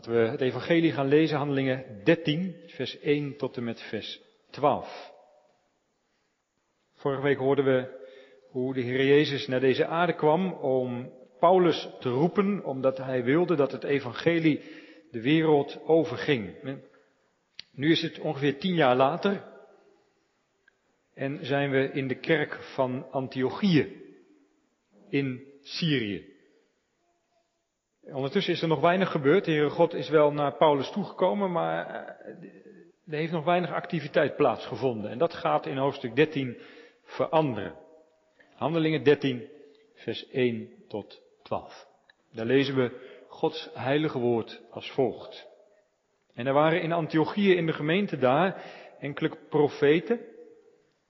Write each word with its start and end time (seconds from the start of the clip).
Laten 0.00 0.22
we 0.22 0.30
het 0.30 0.40
evangelie 0.40 0.92
gaan 0.92 1.08
lezen, 1.08 1.36
handelingen 1.36 2.04
13, 2.04 2.56
vers 2.66 2.98
1 2.98 3.36
tot 3.36 3.56
en 3.56 3.64
met 3.64 3.80
vers 3.80 4.20
12. 4.50 5.12
Vorige 6.94 7.22
week 7.22 7.38
hoorden 7.38 7.64
we 7.64 8.06
hoe 8.50 8.74
de 8.74 8.80
Heer 8.80 9.06
Jezus 9.06 9.46
naar 9.46 9.60
deze 9.60 9.86
aarde 9.86 10.14
kwam 10.14 10.52
om 10.52 11.12
Paulus 11.38 11.88
te 11.98 12.08
roepen, 12.08 12.64
omdat 12.64 12.98
hij 12.98 13.24
wilde 13.24 13.56
dat 13.56 13.72
het 13.72 13.84
evangelie 13.84 14.60
de 15.10 15.20
wereld 15.20 15.80
overging. 15.84 16.78
Nu 17.72 17.90
is 17.90 18.02
het 18.02 18.18
ongeveer 18.18 18.58
tien 18.58 18.74
jaar 18.74 18.96
later 18.96 19.44
en 21.14 21.46
zijn 21.46 21.70
we 21.70 21.90
in 21.92 22.08
de 22.08 22.18
kerk 22.18 22.54
van 22.62 23.10
Antiochië 23.10 24.02
in 25.08 25.44
Syrië. 25.62 26.29
Ondertussen 28.12 28.52
is 28.52 28.62
er 28.62 28.68
nog 28.68 28.80
weinig 28.80 29.10
gebeurd. 29.10 29.44
De 29.44 29.50
Heere 29.50 29.70
God 29.70 29.94
is 29.94 30.08
wel 30.08 30.32
naar 30.32 30.56
Paulus 30.56 30.90
toegekomen, 30.90 31.52
maar 31.52 31.86
eh, 31.86 32.32
er 33.06 33.18
heeft 33.18 33.32
nog 33.32 33.44
weinig 33.44 33.72
activiteit 33.72 34.36
plaatsgevonden. 34.36 35.10
En 35.10 35.18
dat 35.18 35.34
gaat 35.34 35.66
in 35.66 35.76
hoofdstuk 35.76 36.16
13 36.16 36.58
veranderen. 37.04 37.74
Handelingen 38.54 39.02
13, 39.02 39.48
vers 39.94 40.28
1 40.28 40.68
tot 40.88 41.22
12. 41.42 41.86
Daar 42.32 42.46
lezen 42.46 42.76
we 42.76 43.08
Gods 43.28 43.70
heilige 43.74 44.18
woord 44.18 44.62
als 44.70 44.90
volgt. 44.90 45.48
En 46.34 46.46
er 46.46 46.52
waren 46.52 46.82
in 46.82 46.92
Antiochië 46.92 47.54
in 47.54 47.66
de 47.66 47.72
gemeente 47.72 48.18
daar 48.18 48.62
enkele 48.98 49.30
profeten 49.48 50.20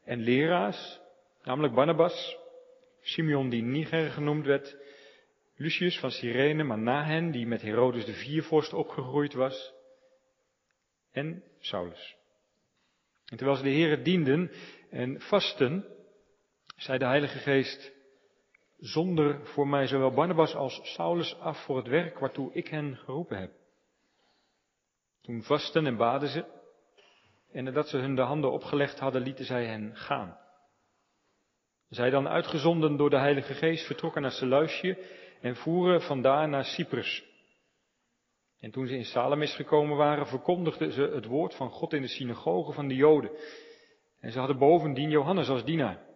en 0.05 0.21
leraars, 0.21 1.01
namelijk 1.43 1.75
Barnabas, 1.75 2.39
Simeon 3.01 3.49
die 3.49 3.63
Niger 3.63 4.11
genoemd 4.11 4.47
werd, 4.47 4.77
Lucius 5.61 5.99
van 5.99 6.11
Cyrene, 6.11 6.65
Manahen 6.65 7.31
die 7.31 7.47
met 7.47 7.63
Herodes 7.63 8.05
de 8.05 8.13
viervorst 8.13 8.73
opgegroeid 8.73 9.35
was, 9.35 9.73
en 11.11 11.43
Saulus. 11.59 12.17
En 13.25 13.37
terwijl 13.37 13.57
ze 13.57 13.63
de 13.63 13.71
Heren 13.71 14.03
dienden 14.03 14.51
en 14.91 15.21
vasten, 15.21 15.85
zei 16.77 16.99
de 16.99 17.05
Heilige 17.05 17.39
Geest, 17.39 17.93
zonder 18.79 19.47
voor 19.47 19.69
mij 19.69 19.87
zowel 19.87 20.13
Barnabas 20.13 20.55
als 20.55 20.81
Saulus 20.83 21.39
af 21.39 21.65
voor 21.65 21.77
het 21.77 21.89
werk 21.89 22.19
waartoe 22.19 22.53
ik 22.53 22.69
hen 22.69 22.97
geroepen 22.97 23.39
heb. 23.39 23.53
Toen 25.23 25.43
vasten 25.43 25.87
en 25.87 25.97
baden 25.97 26.29
ze, 26.29 26.45
en 27.53 27.65
nadat 27.65 27.89
ze 27.89 27.97
hun 27.97 28.15
de 28.15 28.23
handen 28.23 28.53
opgelegd 28.53 28.99
hadden, 28.99 29.23
lieten 29.23 29.45
zij 29.45 29.67
hen 29.67 29.97
gaan. 29.97 30.39
Zij 31.89 32.11
dan 32.11 32.29
uitgezonden 32.29 32.97
door 32.97 33.11
de 33.11 33.19
Heilige 33.19 33.55
Geest 33.55 33.87
vertrokken 33.87 34.23
naar 34.23 34.31
Seleucië 34.31 34.97
en 35.41 35.57
voeren 35.57 36.03
vandaar 36.03 36.49
naar 36.49 36.65
Cyprus. 36.65 37.25
En 38.61 38.71
toen 38.71 38.87
ze 38.87 38.97
in 38.97 39.05
Salamis 39.05 39.55
gekomen 39.55 39.97
waren, 39.97 40.27
verkondigden 40.27 40.93
ze 40.93 41.03
het 41.03 41.27
woord 41.27 41.55
van 41.55 41.71
God 41.71 41.93
in 41.93 42.03
de 42.03 42.09
synagoge 42.09 42.73
van 42.73 42.89
de 42.89 42.95
Joden. 42.95 43.31
En 44.21 44.33
ze 44.33 44.39
hadden 44.39 44.59
bovendien 44.59 45.11
Johannes 45.11 45.49
als 45.49 45.65
dienaar. 45.65 46.09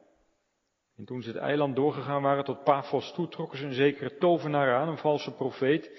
En 0.97 1.05
toen 1.05 1.22
ze 1.22 1.28
het 1.28 1.39
eiland 1.39 1.77
doorgegaan 1.77 2.22
waren 2.22 2.45
tot 2.45 2.64
Paphos 2.64 3.12
toe, 3.12 3.28
trokken 3.28 3.58
ze 3.58 3.64
een 3.64 3.72
zekere 3.72 4.17
tovenaar 4.17 4.75
aan, 4.75 4.89
een 4.89 4.98
valse 4.98 5.34
profeet, 5.34 5.91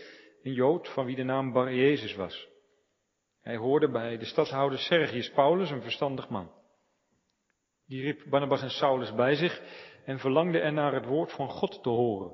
een 0.43 0.53
Jood 0.53 0.93
van 0.93 1.05
wie 1.05 1.15
de 1.15 1.23
naam 1.23 1.51
Bar 1.51 1.73
Jezus 1.73 2.15
was. 2.15 2.47
Hij 3.41 3.55
hoorde 3.55 3.91
bij 3.91 4.17
de 4.17 4.25
stadhouder 4.25 4.79
Sergius 4.79 5.31
Paulus, 5.31 5.69
een 5.69 5.81
verstandig 5.81 6.29
man. 6.29 6.51
Die 7.87 8.01
riep 8.01 8.23
Barnabas 8.29 8.61
en 8.61 8.69
Saulus 8.69 9.13
bij 9.13 9.35
zich 9.35 9.61
en 10.05 10.19
verlangde 10.19 10.59
er 10.59 10.73
naar 10.73 10.93
het 10.93 11.05
woord 11.05 11.31
van 11.31 11.49
God 11.49 11.83
te 11.83 11.89
horen. 11.89 12.33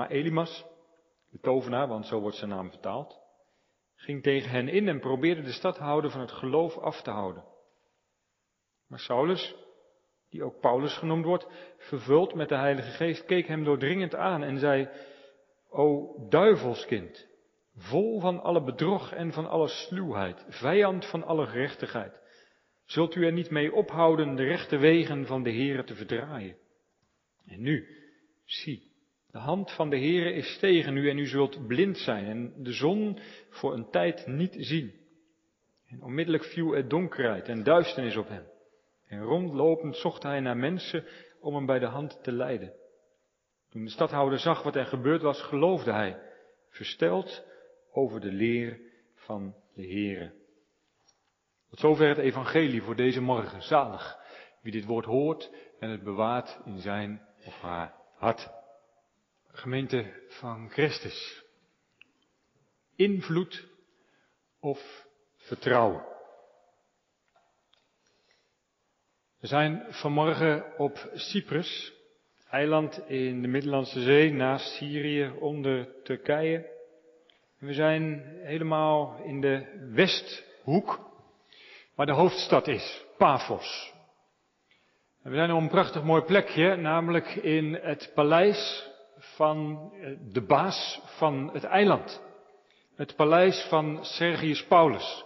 Maar 0.00 0.10
Elimas, 0.10 0.64
de 1.30 1.38
tovenaar, 1.38 1.88
want 1.88 2.06
zo 2.06 2.20
wordt 2.20 2.36
zijn 2.36 2.50
naam 2.50 2.70
vertaald, 2.70 3.20
ging 3.94 4.22
tegen 4.22 4.50
hen 4.50 4.68
in 4.68 4.88
en 4.88 5.00
probeerde 5.00 5.42
de 5.42 5.52
stadhouder 5.52 6.10
van 6.10 6.20
het 6.20 6.32
geloof 6.32 6.78
af 6.78 7.02
te 7.02 7.10
houden. 7.10 7.44
Maar 8.88 8.98
Saulus, 8.98 9.54
die 10.30 10.42
ook 10.42 10.60
Paulus 10.60 10.96
genoemd 10.96 11.24
wordt, 11.24 11.46
vervuld 11.76 12.34
met 12.34 12.48
de 12.48 12.56
Heilige 12.56 12.90
Geest, 12.90 13.24
keek 13.24 13.46
hem 13.46 13.64
doordringend 13.64 14.14
aan 14.14 14.42
en 14.42 14.58
zei, 14.58 14.88
O 15.68 16.14
duivelskind, 16.28 17.28
vol 17.74 18.20
van 18.20 18.40
alle 18.42 18.62
bedrog 18.62 19.12
en 19.12 19.32
van 19.32 19.46
alle 19.46 19.68
sluwheid, 19.68 20.46
vijand 20.48 21.06
van 21.10 21.24
alle 21.24 21.46
gerechtigheid, 21.46 22.20
zult 22.84 23.14
u 23.14 23.24
er 23.24 23.32
niet 23.32 23.50
mee 23.50 23.72
ophouden 23.72 24.34
de 24.34 24.44
rechte 24.44 24.76
wegen 24.76 25.26
van 25.26 25.42
de 25.42 25.52
Heere 25.52 25.84
te 25.84 25.94
verdraaien. 25.94 26.56
En 27.46 27.60
nu, 27.60 27.88
zie, 28.44 28.89
de 29.32 29.38
hand 29.38 29.70
van 29.70 29.90
de 29.90 29.98
Heere 29.98 30.32
is 30.32 30.58
tegen 30.58 30.96
u 30.96 31.10
en 31.10 31.18
u 31.18 31.26
zult 31.26 31.66
blind 31.66 31.98
zijn 31.98 32.26
en 32.26 32.52
de 32.56 32.72
zon 32.72 33.18
voor 33.50 33.74
een 33.74 33.90
tijd 33.90 34.26
niet 34.26 34.56
zien. 34.58 34.94
En 35.86 36.02
onmiddellijk 36.02 36.44
viel 36.44 36.76
er 36.76 36.88
donkerheid 36.88 37.48
en 37.48 37.62
duisternis 37.62 38.16
op 38.16 38.28
hem. 38.28 38.46
En 39.06 39.22
rondlopend 39.22 39.96
zocht 39.96 40.22
hij 40.22 40.40
naar 40.40 40.56
mensen 40.56 41.04
om 41.40 41.54
hem 41.54 41.66
bij 41.66 41.78
de 41.78 41.86
hand 41.86 42.22
te 42.22 42.32
leiden. 42.32 42.72
Toen 43.70 43.84
de 43.84 43.90
stadhouder 43.90 44.38
zag 44.38 44.62
wat 44.62 44.76
er 44.76 44.86
gebeurd 44.86 45.22
was, 45.22 45.42
geloofde 45.42 45.92
hij, 45.92 46.20
versteld 46.68 47.44
over 47.92 48.20
de 48.20 48.32
leer 48.32 48.80
van 49.14 49.54
de 49.74 49.82
Heere. 49.82 50.32
Tot 51.68 51.78
zover 51.78 52.08
het 52.08 52.18
evangelie 52.18 52.82
voor 52.82 52.96
deze 52.96 53.20
morgen. 53.20 53.62
Zalig 53.62 54.18
wie 54.62 54.72
dit 54.72 54.84
woord 54.84 55.04
hoort 55.04 55.50
en 55.78 55.90
het 55.90 56.02
bewaart 56.02 56.60
in 56.64 56.78
zijn 56.78 57.26
of 57.44 57.60
haar 57.60 57.94
hart. 58.16 58.59
Gemeente 59.60 60.12
van 60.28 60.68
Christus. 60.70 61.44
Invloed 62.96 63.66
of 64.60 65.06
vertrouwen. 65.36 66.04
We 69.40 69.46
zijn 69.46 69.86
vanmorgen 69.88 70.78
op 70.78 71.10
Cyprus, 71.14 71.92
eiland 72.50 73.08
in 73.08 73.42
de 73.42 73.48
Middellandse 73.48 74.00
Zee, 74.00 74.32
naast 74.32 74.66
Syrië, 74.66 75.32
onder 75.38 76.02
Turkije. 76.04 76.70
We 77.58 77.72
zijn 77.72 78.22
helemaal 78.42 79.22
in 79.24 79.40
de 79.40 79.86
westhoek, 79.92 81.00
waar 81.94 82.06
de 82.06 82.12
hoofdstad 82.12 82.68
is, 82.68 83.04
Paphos. 83.18 83.92
we 85.22 85.34
zijn 85.34 85.52
op 85.52 85.60
een 85.60 85.68
prachtig 85.68 86.02
mooi 86.02 86.22
plekje, 86.22 86.76
namelijk 86.76 87.34
in 87.34 87.74
het 87.74 88.12
paleis 88.14 88.89
van 89.20 89.90
eh, 90.00 90.10
de 90.32 90.40
baas 90.40 91.00
van 91.04 91.50
het 91.52 91.64
eiland. 91.64 92.22
Het 92.96 93.16
paleis 93.16 93.66
van 93.68 93.98
Sergius 94.04 94.64
Paulus. 94.66 95.24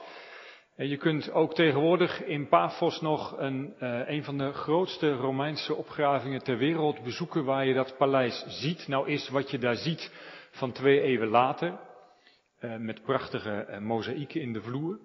En 0.77 0.89
je 0.89 0.97
kunt 0.97 1.33
ook 1.33 1.55
tegenwoordig 1.55 2.25
in 2.25 2.49
Paphos 2.49 3.01
nog 3.01 3.39
een, 3.39 3.75
uh, 3.81 4.09
een 4.09 4.25
van 4.25 4.39
de 4.39 4.53
grootste 4.53 5.13
Romeinse 5.13 5.75
opgravingen 5.75 6.43
ter 6.43 6.57
wereld 6.57 7.03
bezoeken 7.03 7.45
waar 7.45 7.67
je 7.67 7.75
dat 7.75 7.97
paleis 7.97 8.45
ziet. 8.49 8.89
Nou 8.89 9.09
is 9.09 9.29
wat 9.29 9.51
je 9.51 9.59
daar 9.59 9.77
ziet 9.77 10.13
van 10.51 10.73
twee 10.73 11.01
eeuwen 11.01 11.29
later, 11.29 11.79
uh, 12.61 12.77
met 12.77 13.03
prachtige 13.03 13.79
mozaïeken 13.81 14.41
in 14.41 14.53
de 14.53 14.63
vloer. 14.63 14.99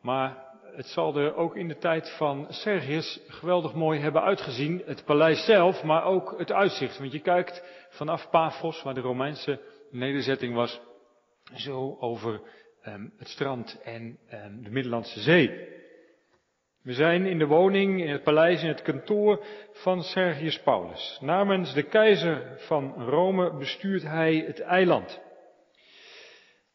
Maar 0.00 0.46
het 0.76 0.86
zal 0.86 1.16
er 1.16 1.34
ook 1.34 1.56
in 1.56 1.68
de 1.68 1.78
tijd 1.78 2.14
van 2.16 2.46
Sergius 2.48 3.20
geweldig 3.28 3.74
mooi 3.74 4.00
hebben 4.00 4.22
uitgezien. 4.22 4.82
Het 4.86 5.04
paleis 5.04 5.44
zelf, 5.44 5.82
maar 5.82 6.04
ook 6.04 6.34
het 6.38 6.52
uitzicht. 6.52 6.98
Want 6.98 7.12
je 7.12 7.20
kijkt 7.20 7.62
vanaf 7.96 8.30
Paphos, 8.30 8.82
waar 8.82 8.94
de 8.94 9.00
Romeinse 9.00 9.60
nederzetting 9.90 10.54
was, 10.54 10.80
zo 11.54 11.96
over 12.00 12.40
um, 12.86 13.12
het 13.18 13.28
strand 13.28 13.80
en 13.84 14.18
um, 14.32 14.62
de 14.62 14.70
Middellandse 14.70 15.20
Zee. 15.20 15.74
We 16.82 16.92
zijn 16.92 17.26
in 17.26 17.38
de 17.38 17.46
woning, 17.46 18.00
in 18.00 18.10
het 18.10 18.22
paleis, 18.22 18.62
in 18.62 18.68
het 18.68 18.82
kantoor 18.82 19.44
van 19.72 20.02
Sergius 20.02 20.60
Paulus. 20.60 21.18
Namens 21.20 21.74
de 21.74 21.82
keizer 21.82 22.54
van 22.56 22.94
Rome 23.08 23.56
bestuurt 23.56 24.02
hij 24.02 24.44
het 24.46 24.60
eiland. 24.60 25.20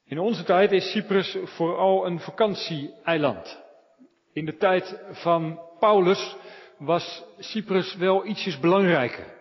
In 0.05 0.19
onze 0.19 0.43
tijd 0.43 0.71
is 0.71 0.91
Cyprus 0.91 1.37
vooral 1.43 2.05
een 2.05 2.19
vakantieeiland. 2.19 3.63
In 4.33 4.45
de 4.45 4.57
tijd 4.57 5.01
van 5.11 5.59
Paulus 5.79 6.35
was 6.77 7.23
Cyprus 7.39 7.95
wel 7.95 8.25
ietsjes 8.25 8.59
belangrijker. 8.59 9.40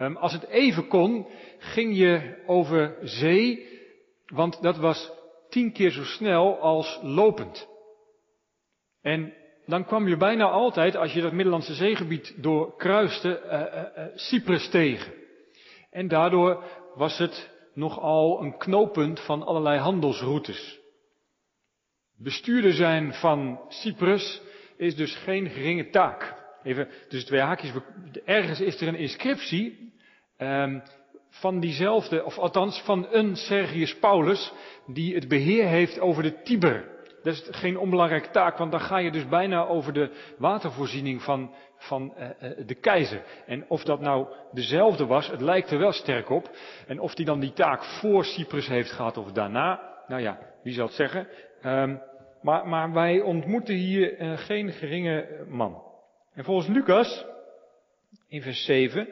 Um, 0.00 0.16
als 0.16 0.32
het 0.32 0.46
even 0.46 0.88
kon, 0.88 1.26
ging 1.58 1.96
je 1.96 2.42
over 2.46 2.96
zee, 3.02 3.68
want 4.26 4.62
dat 4.62 4.76
was 4.76 5.12
tien 5.48 5.72
keer 5.72 5.90
zo 5.90 6.04
snel 6.04 6.58
als 6.58 6.98
lopend. 7.02 7.68
En 9.02 9.34
dan 9.66 9.84
kwam 9.84 10.08
je 10.08 10.16
bijna 10.16 10.44
altijd, 10.44 10.96
als 10.96 11.12
je 11.12 11.20
dat 11.20 11.32
Middellandse 11.32 11.74
zeegebied 11.74 12.42
doorkruiste, 12.42 13.42
uh, 13.44 14.04
Cyprus 14.14 14.68
tegen. 14.68 15.12
En 15.90 16.08
daardoor 16.08 16.64
was 16.94 17.18
het 17.18 17.50
nogal 17.74 18.42
een 18.42 18.56
knooppunt 18.56 19.20
van 19.20 19.42
allerlei 19.42 19.78
handelsroutes. 19.78 20.78
Bestuurder 22.16 22.72
zijn 22.72 23.14
van 23.14 23.60
Cyprus 23.68 24.42
is 24.76 24.96
dus 24.96 25.16
geen 25.16 25.50
geringe 25.50 25.90
taak. 25.90 26.34
Even 26.62 26.88
tussen 27.08 27.28
twee 27.28 27.40
haakjes. 27.40 27.72
Ergens 28.24 28.60
is 28.60 28.80
er 28.80 28.88
een 28.88 28.94
inscriptie. 28.94 29.87
Um, 30.38 30.82
van 31.30 31.60
diezelfde, 31.60 32.24
of 32.24 32.38
althans 32.38 32.82
van 32.84 33.06
een 33.10 33.36
Sergius 33.36 33.98
Paulus, 33.98 34.52
die 34.86 35.14
het 35.14 35.28
beheer 35.28 35.66
heeft 35.66 36.00
over 36.00 36.22
de 36.22 36.42
Tiber. 36.42 36.96
Dat 37.22 37.34
is 37.34 37.48
geen 37.50 37.78
onbelangrijke 37.78 38.30
taak, 38.30 38.58
want 38.58 38.70
dan 38.70 38.80
ga 38.80 38.98
je 38.98 39.10
dus 39.10 39.28
bijna 39.28 39.66
over 39.66 39.92
de 39.92 40.10
watervoorziening 40.38 41.22
van, 41.22 41.54
van 41.76 42.14
uh, 42.18 42.50
de 42.66 42.74
keizer. 42.74 43.22
En 43.46 43.64
of 43.68 43.82
dat 43.82 44.00
nou 44.00 44.26
dezelfde 44.52 45.06
was, 45.06 45.30
het 45.30 45.40
lijkt 45.40 45.70
er 45.70 45.78
wel 45.78 45.92
sterk 45.92 46.30
op. 46.30 46.50
En 46.86 47.00
of 47.00 47.14
die 47.14 47.26
dan 47.26 47.40
die 47.40 47.52
taak 47.52 47.84
voor 47.84 48.24
Cyprus 48.24 48.68
heeft 48.68 48.90
gehad 48.90 49.16
of 49.16 49.32
daarna, 49.32 49.80
nou 50.06 50.22
ja, 50.22 50.38
wie 50.62 50.72
zal 50.72 50.86
het 50.86 50.94
zeggen. 50.94 51.28
Um, 51.64 52.00
maar, 52.42 52.68
maar, 52.68 52.92
wij 52.92 53.20
ontmoeten 53.20 53.74
hier 53.74 54.20
uh, 54.20 54.38
geen 54.38 54.72
geringe 54.72 55.44
man. 55.48 55.82
En 56.34 56.44
volgens 56.44 56.68
Lucas, 56.68 57.26
in 58.28 58.42
vers 58.42 58.64
7, 58.64 59.08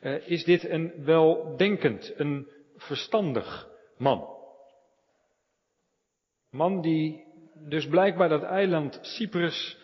uh, 0.00 0.28
is 0.28 0.44
dit 0.44 0.68
een 0.68 1.04
weldenkend, 1.04 2.12
een 2.16 2.48
verstandig 2.76 3.68
man. 3.98 4.34
Man 6.50 6.80
die 6.80 7.24
dus 7.54 7.88
blijkbaar 7.88 8.28
dat 8.28 8.42
eiland 8.42 8.98
Cyprus 9.02 9.78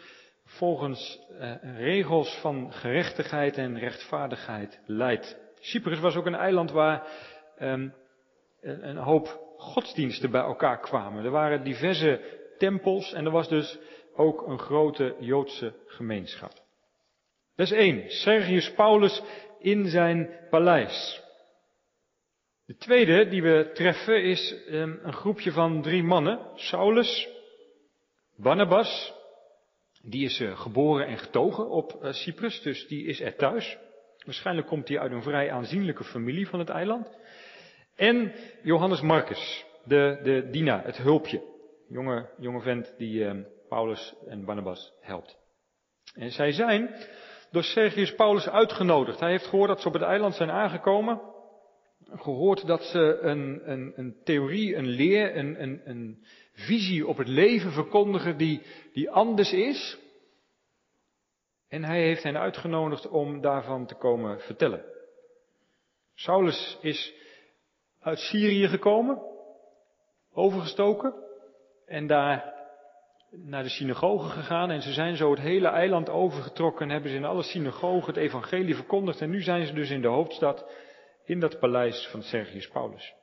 volgens 0.44 1.20
uh, 1.30 1.54
regels 1.76 2.40
van 2.40 2.72
gerechtigheid 2.72 3.56
en 3.56 3.78
rechtvaardigheid 3.78 4.80
leidt. 4.86 5.36
Cyprus 5.60 6.00
was 6.00 6.16
ook 6.16 6.26
een 6.26 6.34
eiland 6.34 6.70
waar 6.70 7.06
um, 7.60 7.94
een 8.60 8.96
hoop 8.96 9.54
godsdiensten 9.56 10.30
bij 10.30 10.40
elkaar 10.40 10.80
kwamen. 10.80 11.24
Er 11.24 11.30
waren 11.30 11.64
diverse 11.64 12.20
tempels 12.58 13.12
en 13.12 13.24
er 13.24 13.30
was 13.30 13.48
dus 13.48 13.78
ook 14.14 14.46
een 14.46 14.58
grote 14.58 15.16
Joodse 15.18 15.72
gemeenschap. 15.86 16.52
Dat 17.56 17.66
is 17.66 17.72
één. 17.72 18.10
Sergius 18.10 18.72
Paulus 18.72 19.22
in 19.62 19.88
zijn 19.88 20.30
paleis. 20.50 21.22
De 22.66 22.76
tweede 22.76 23.28
die 23.28 23.42
we 23.42 23.70
treffen 23.74 24.22
is 24.22 24.54
um, 24.70 25.00
een 25.02 25.12
groepje 25.12 25.52
van 25.52 25.82
drie 25.82 26.02
mannen. 26.02 26.38
Saulus, 26.54 27.28
Barnabas, 28.36 29.14
die 30.02 30.24
is 30.24 30.40
uh, 30.40 30.60
geboren 30.60 31.06
en 31.06 31.18
getogen 31.18 31.70
op 31.70 31.98
uh, 32.02 32.12
Cyprus, 32.12 32.62
dus 32.62 32.86
die 32.86 33.04
is 33.04 33.20
er 33.20 33.36
thuis. 33.36 33.78
Waarschijnlijk 34.24 34.66
komt 34.66 34.88
hij 34.88 34.98
uit 34.98 35.12
een 35.12 35.22
vrij 35.22 35.50
aanzienlijke 35.50 36.04
familie 36.04 36.48
van 36.48 36.58
het 36.58 36.68
eiland. 36.68 37.18
En 37.96 38.32
Johannes 38.62 39.00
Marcus, 39.00 39.64
de, 39.84 40.20
de 40.22 40.48
Dina, 40.50 40.82
het 40.84 40.96
hulpje. 40.96 41.42
Jonge, 41.88 42.28
jonge 42.38 42.60
vent 42.60 42.94
die 42.98 43.24
uh, 43.24 43.44
Paulus 43.68 44.14
en 44.26 44.44
Barnabas 44.44 44.92
helpt. 45.00 45.38
En 46.14 46.30
zij 46.30 46.52
zijn 46.52 46.94
door 47.52 47.62
Sergius 47.62 48.14
Paulus 48.14 48.48
uitgenodigd. 48.48 49.20
Hij 49.20 49.30
heeft 49.30 49.46
gehoord 49.46 49.68
dat 49.68 49.80
ze 49.80 49.88
op 49.88 49.94
het 49.94 50.02
eiland 50.02 50.34
zijn 50.34 50.50
aangekomen 50.50 51.20
gehoord 52.10 52.66
dat 52.66 52.82
ze 52.82 53.18
een, 53.20 53.70
een, 53.70 53.92
een 53.96 54.16
theorie, 54.24 54.76
een 54.76 54.86
leer, 54.86 55.36
een, 55.36 55.88
een, 55.88 56.26
visie 56.52 57.06
op 57.06 57.16
het 57.16 57.28
leven 57.28 57.72
verkondigen 57.72 58.36
die, 58.36 58.62
die 58.92 59.10
anders 59.10 59.52
is. 59.52 59.98
En 61.68 61.84
hij 61.84 62.02
heeft 62.02 62.22
hen 62.22 62.38
uitgenodigd 62.38 63.08
om 63.08 63.40
daarvan 63.40 63.86
te 63.86 63.94
komen 63.94 64.40
vertellen. 64.40 64.84
Saulus 66.14 66.78
is 66.80 67.14
uit 68.00 68.18
Syrië 68.18 68.68
gekomen, 68.68 69.22
overgestoken 70.32 71.14
en 71.86 72.06
daar 72.06 72.61
naar 73.36 73.62
de 73.62 73.68
synagoge 73.68 74.28
gegaan 74.28 74.70
en 74.70 74.82
ze 74.82 74.92
zijn 74.92 75.16
zo 75.16 75.30
het 75.30 75.40
hele 75.40 75.68
eiland 75.68 76.08
overgetrokken 76.08 76.86
en 76.86 76.92
hebben 76.92 77.10
ze 77.10 77.16
in 77.16 77.24
alle 77.24 77.42
synagogen 77.42 78.06
het 78.06 78.16
evangelie 78.16 78.74
verkondigd 78.74 79.20
en 79.20 79.30
nu 79.30 79.42
zijn 79.42 79.66
ze 79.66 79.72
dus 79.72 79.90
in 79.90 80.00
de 80.00 80.08
hoofdstad 80.08 80.70
in 81.24 81.40
dat 81.40 81.58
paleis 81.58 82.08
van 82.10 82.22
Sergius 82.22 82.68
Paulus. 82.68 83.14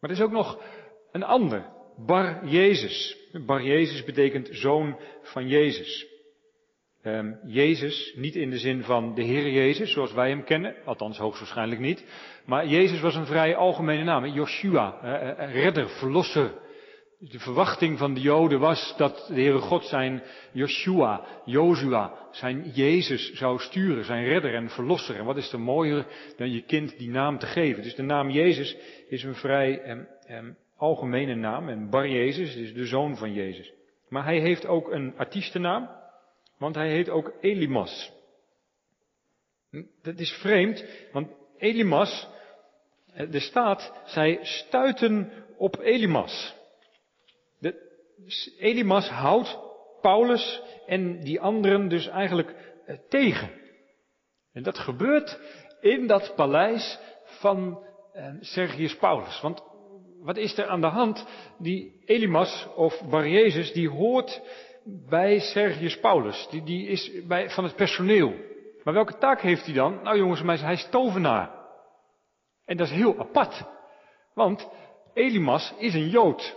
Maar 0.00 0.10
er 0.10 0.16
is 0.16 0.22
ook 0.22 0.30
nog 0.30 0.62
een 1.12 1.22
ander, 1.22 1.74
Bar 1.96 2.46
Jezus. 2.46 3.16
Bar 3.46 3.62
Jezus 3.62 4.04
betekent 4.04 4.48
zoon 4.50 4.98
van 5.22 5.48
Jezus. 5.48 6.06
Um, 7.02 7.38
Jezus, 7.44 8.14
niet 8.16 8.36
in 8.36 8.50
de 8.50 8.58
zin 8.58 8.82
van 8.82 9.14
de 9.14 9.22
Heer 9.22 9.50
Jezus, 9.50 9.92
zoals 9.92 10.12
wij 10.12 10.28
hem 10.28 10.44
kennen, 10.44 10.76
althans 10.84 11.18
hoogstwaarschijnlijk 11.18 11.80
niet. 11.80 12.04
Maar 12.44 12.66
Jezus 12.66 13.00
was 13.00 13.14
een 13.14 13.26
vrij 13.26 13.56
algemene 13.56 14.04
naam, 14.04 14.26
Joshua, 14.26 14.98
redder, 15.36 15.88
verlosser, 15.88 16.52
de 17.18 17.38
verwachting 17.38 17.98
van 17.98 18.14
de 18.14 18.20
Joden 18.20 18.60
was 18.60 18.94
dat 18.96 19.24
de 19.28 19.34
Heere 19.34 19.58
God 19.58 19.84
zijn 19.84 20.22
Joshua, 20.52 21.26
Jozua, 21.44 22.28
zijn 22.30 22.70
Jezus 22.70 23.32
zou 23.32 23.58
sturen, 23.58 24.04
zijn 24.04 24.24
redder 24.24 24.54
en 24.54 24.70
verlosser. 24.70 25.16
En 25.16 25.24
wat 25.24 25.36
is 25.36 25.52
er 25.52 25.60
mooier 25.60 26.06
dan 26.36 26.50
je 26.50 26.62
kind 26.62 26.98
die 26.98 27.10
naam 27.10 27.38
te 27.38 27.46
geven? 27.46 27.82
Dus 27.82 27.94
de 27.94 28.02
naam 28.02 28.30
Jezus 28.30 28.76
is 29.08 29.22
een 29.22 29.34
vrij 29.34 29.80
eh, 29.80 29.98
eh, 30.26 30.44
algemene 30.76 31.34
naam 31.34 31.68
en 31.68 31.90
Bar 31.90 32.08
Jezus 32.08 32.56
is 32.56 32.74
de 32.74 32.86
zoon 32.86 33.16
van 33.16 33.32
Jezus. 33.32 33.72
Maar 34.08 34.24
hij 34.24 34.40
heeft 34.40 34.66
ook 34.66 34.90
een 34.90 35.14
artiestennaam, 35.16 35.90
want 36.58 36.74
hij 36.74 36.90
heet 36.90 37.08
ook 37.08 37.32
Elimas. 37.40 38.12
Dat 40.02 40.18
is 40.18 40.32
vreemd, 40.32 40.84
want 41.12 41.28
Elimas, 41.58 42.28
er 43.14 43.34
eh, 43.34 43.40
staat, 43.40 43.92
zij 44.04 44.38
stuiten 44.42 45.32
op 45.56 45.78
Elimas. 45.80 46.55
Elimas 48.58 49.08
houdt 49.08 49.58
Paulus 50.00 50.62
en 50.86 51.20
die 51.20 51.40
anderen 51.40 51.88
dus 51.88 52.08
eigenlijk 52.08 52.54
eh, 52.86 52.96
tegen. 53.08 53.50
En 54.52 54.62
dat 54.62 54.78
gebeurt 54.78 55.40
in 55.80 56.06
dat 56.06 56.32
paleis 56.36 56.98
van 57.24 57.84
eh, 58.12 58.26
Sergius 58.40 58.96
Paulus. 58.96 59.40
Want 59.40 59.62
wat 60.20 60.36
is 60.36 60.58
er 60.58 60.66
aan 60.66 60.80
de 60.80 60.86
hand? 60.86 61.26
Die 61.58 62.02
Elimas 62.04 62.68
of 62.74 63.02
Bar 63.10 63.28
Jezus, 63.28 63.72
die 63.72 63.88
hoort 63.88 64.42
bij 64.84 65.38
Sergius 65.38 66.00
Paulus. 66.00 66.48
Die, 66.50 66.62
die 66.62 66.86
is 66.86 67.10
bij, 67.26 67.50
van 67.50 67.64
het 67.64 67.76
personeel. 67.76 68.34
Maar 68.82 68.94
welke 68.94 69.18
taak 69.18 69.40
heeft 69.40 69.64
hij 69.64 69.74
dan? 69.74 70.02
Nou 70.02 70.16
jongens 70.16 70.40
en 70.40 70.46
meisjes, 70.46 70.66
hij 70.66 70.76
is 70.76 70.88
tovenaar. 70.90 71.50
En 72.64 72.76
dat 72.76 72.86
is 72.86 72.92
heel 72.92 73.18
apart. 73.18 73.64
Want 74.34 74.68
Elimas 75.14 75.74
is 75.78 75.94
een 75.94 76.08
Jood. 76.08 76.56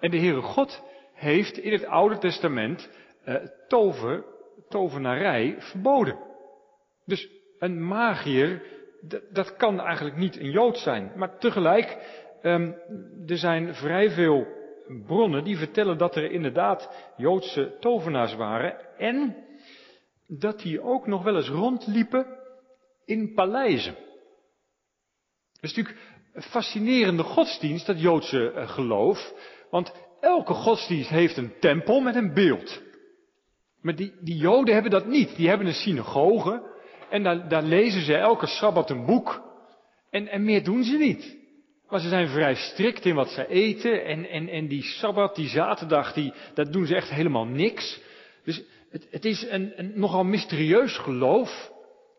En 0.00 0.10
de 0.10 0.18
Heere 0.18 0.42
God 0.42 0.82
heeft 1.12 1.58
in 1.58 1.72
het 1.72 1.84
Oude 1.84 2.18
Testament 2.18 2.90
uh, 3.24 3.34
tover, 3.68 4.24
tovenarij 4.68 5.56
verboden. 5.58 6.18
Dus 7.04 7.28
een 7.58 7.86
magier, 7.86 8.62
dat 9.32 9.56
kan 9.56 9.80
eigenlijk 9.80 10.16
niet 10.16 10.36
een 10.38 10.50
Jood 10.50 10.78
zijn. 10.78 11.12
Maar 11.16 11.38
tegelijk, 11.38 11.98
um, 12.42 12.74
er 13.26 13.38
zijn 13.38 13.74
vrij 13.74 14.10
veel 14.10 14.46
bronnen 15.06 15.44
die 15.44 15.56
vertellen 15.56 15.98
dat 15.98 16.16
er 16.16 16.30
inderdaad 16.30 17.12
Joodse 17.16 17.76
tovenaars 17.80 18.34
waren. 18.34 18.98
En 18.98 19.36
dat 20.26 20.60
die 20.60 20.80
ook 20.80 21.06
nog 21.06 21.22
wel 21.22 21.36
eens 21.36 21.48
rondliepen 21.48 22.26
in 23.04 23.34
paleizen. 23.34 23.94
Dat 25.52 25.70
is 25.70 25.74
natuurlijk 25.74 26.04
een 26.32 26.42
fascinerende 26.42 27.22
godsdienst, 27.22 27.86
dat 27.86 28.00
Joodse 28.00 28.52
uh, 28.52 28.68
geloof. 28.68 29.34
Want 29.70 29.92
elke 30.20 30.52
godsdienst 30.52 31.10
heeft 31.10 31.36
een 31.36 31.52
tempel 31.60 32.00
met 32.00 32.14
een 32.14 32.34
beeld. 32.34 32.82
Maar 33.82 33.94
die, 33.94 34.12
die 34.20 34.36
Joden 34.36 34.74
hebben 34.74 34.92
dat 34.92 35.06
niet. 35.06 35.36
Die 35.36 35.48
hebben 35.48 35.66
een 35.66 35.72
synagoge. 35.72 36.62
En 37.10 37.22
daar, 37.22 37.48
daar 37.48 37.62
lezen 37.62 38.00
ze 38.00 38.16
elke 38.16 38.46
sabbat 38.46 38.90
een 38.90 39.06
boek. 39.06 39.42
En, 40.10 40.28
en 40.28 40.44
meer 40.44 40.64
doen 40.64 40.84
ze 40.84 40.96
niet. 40.96 41.36
Maar 41.88 42.00
ze 42.00 42.08
zijn 42.08 42.28
vrij 42.28 42.54
strikt 42.54 43.04
in 43.04 43.14
wat 43.14 43.28
ze 43.28 43.46
eten. 43.46 44.04
En, 44.04 44.28
en, 44.28 44.48
en 44.48 44.66
die 44.68 44.82
sabbat, 44.82 45.36
die 45.36 45.48
zaterdag, 45.48 46.12
die, 46.12 46.32
dat 46.54 46.72
doen 46.72 46.86
ze 46.86 46.94
echt 46.94 47.10
helemaal 47.10 47.44
niks. 47.44 48.00
Dus 48.44 48.62
het, 48.90 49.06
het 49.10 49.24
is 49.24 49.46
een, 49.48 49.72
een 49.76 49.92
nogal 49.94 50.24
mysterieus 50.24 50.98
geloof. 50.98 51.72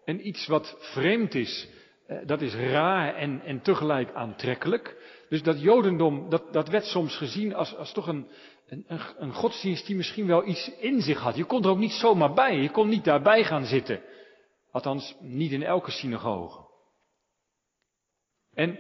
En 0.06 0.28
iets 0.28 0.48
wat 0.48 0.76
vreemd 0.80 1.36
is. 1.36 1.68
Eh, 2.08 2.18
dat 2.26 2.42
is 2.42 2.56
raar 2.56 3.16
en, 3.16 3.42
en 3.46 3.62
tegelijk 3.62 4.14
aantrekkelijk. 4.14 4.96
Dus 5.30 5.44
dat 5.44 5.62
Jodendom, 5.62 6.30
dat, 6.30 6.54
dat 6.54 6.70
werd 6.70 6.86
soms 6.86 7.18
gezien 7.18 7.56
als, 7.56 7.76
als 7.76 7.94
toch 7.94 8.08
een, 8.08 8.28
een, 8.68 8.86
een 9.18 9.34
godsdienst 9.34 9.86
die 9.86 9.96
misschien 9.96 10.28
wel 10.28 10.48
iets 10.48 10.72
in 10.80 11.02
zich 11.02 11.20
had. 11.20 11.36
Je 11.36 11.46
kon 11.46 11.64
er 11.64 11.70
ook 11.70 11.78
niet 11.78 11.92
zomaar 11.92 12.34
bij, 12.34 12.56
je 12.56 12.72
kon 12.72 12.90
niet 12.90 13.04
daarbij 13.04 13.44
gaan 13.44 13.66
zitten. 13.66 14.02
Althans, 14.72 15.16
niet 15.20 15.52
in 15.52 15.64
elke 15.64 15.92
synagoge. 15.92 16.66
En 18.54 18.80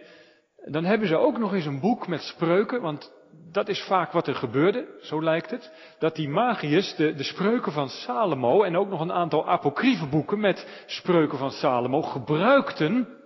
dan 0.66 0.86
hebben 0.86 1.08
ze 1.08 1.18
ook 1.18 1.38
nog 1.38 1.54
eens 1.54 1.66
een 1.66 1.80
boek 1.80 2.08
met 2.08 2.22
spreuken, 2.22 2.82
want 2.82 3.16
dat 3.52 3.68
is 3.68 3.84
vaak 3.84 4.12
wat 4.12 4.28
er 4.28 4.36
gebeurde, 4.36 5.00
zo 5.02 5.24
lijkt 5.24 5.50
het. 5.50 5.72
Dat 6.00 6.16
die 6.16 6.30
magiërs 6.30 6.96
de, 6.96 7.14
de 7.14 7.24
spreuken 7.24 7.72
van 7.72 7.90
Salomo 7.90 8.64
en 8.64 8.78
ook 8.78 8.90
nog 8.90 9.00
een 9.00 9.12
aantal 9.12 9.48
apocryfe 9.48 10.08
boeken 10.08 10.40
met 10.40 10.84
spreuken 10.86 11.38
van 11.38 11.52
Salomo 11.52 12.02
gebruikten 12.02 13.17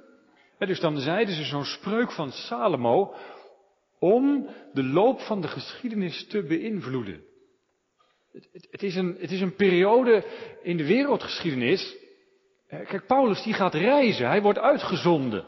dus 0.68 0.80
dan 0.80 0.98
zeiden 0.98 1.36
ze 1.36 1.44
zo'n 1.44 1.65
spreuk 1.65 2.12
van 2.12 2.32
Salomo 2.32 3.13
om 4.00 4.50
de 4.74 4.84
loop 4.84 5.20
van 5.20 5.41
de 5.41 5.48
geschiedenis 5.48 6.27
te 6.27 6.44
beïnvloeden. 6.44 7.24
Het, 8.32 8.68
het, 8.72 8.84
is 8.84 8.96
een, 8.96 9.15
het 9.20 9.32
is 9.32 9.41
een 9.41 9.56
periode 9.56 10.24
in 10.62 10.77
de 10.77 10.86
wereldgeschiedenis 10.86 12.00
Kijk, 12.72 13.06
Paulus 13.08 13.44
die 13.44 13.53
gaat 13.53 13.74
reizen, 13.74 14.27
hij 14.27 14.41
wordt 14.41 14.60
uitgezonden. 14.60 15.46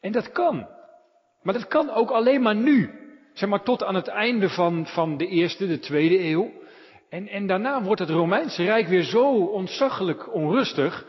En 0.00 0.12
dat 0.12 0.32
kan. 0.32 0.68
Maar 1.42 1.54
dat 1.54 1.66
kan 1.66 1.90
ook 1.90 2.10
alleen 2.10 2.42
maar 2.42 2.54
nu. 2.54 2.90
Zeg 3.32 3.48
maar 3.48 3.62
tot 3.62 3.82
aan 3.84 3.94
het 3.94 4.08
einde 4.08 4.48
van, 4.48 4.86
van 4.86 5.16
de 5.16 5.26
eerste, 5.26 5.66
de 5.66 5.78
tweede 5.78 6.24
eeuw. 6.24 6.52
En, 7.08 7.28
en 7.28 7.46
daarna 7.46 7.82
wordt 7.82 8.00
het 8.00 8.10
Romeinse 8.10 8.64
Rijk 8.64 8.88
weer 8.88 9.02
zo 9.02 9.44
ontzaglijk 9.44 10.34
onrustig. 10.34 11.06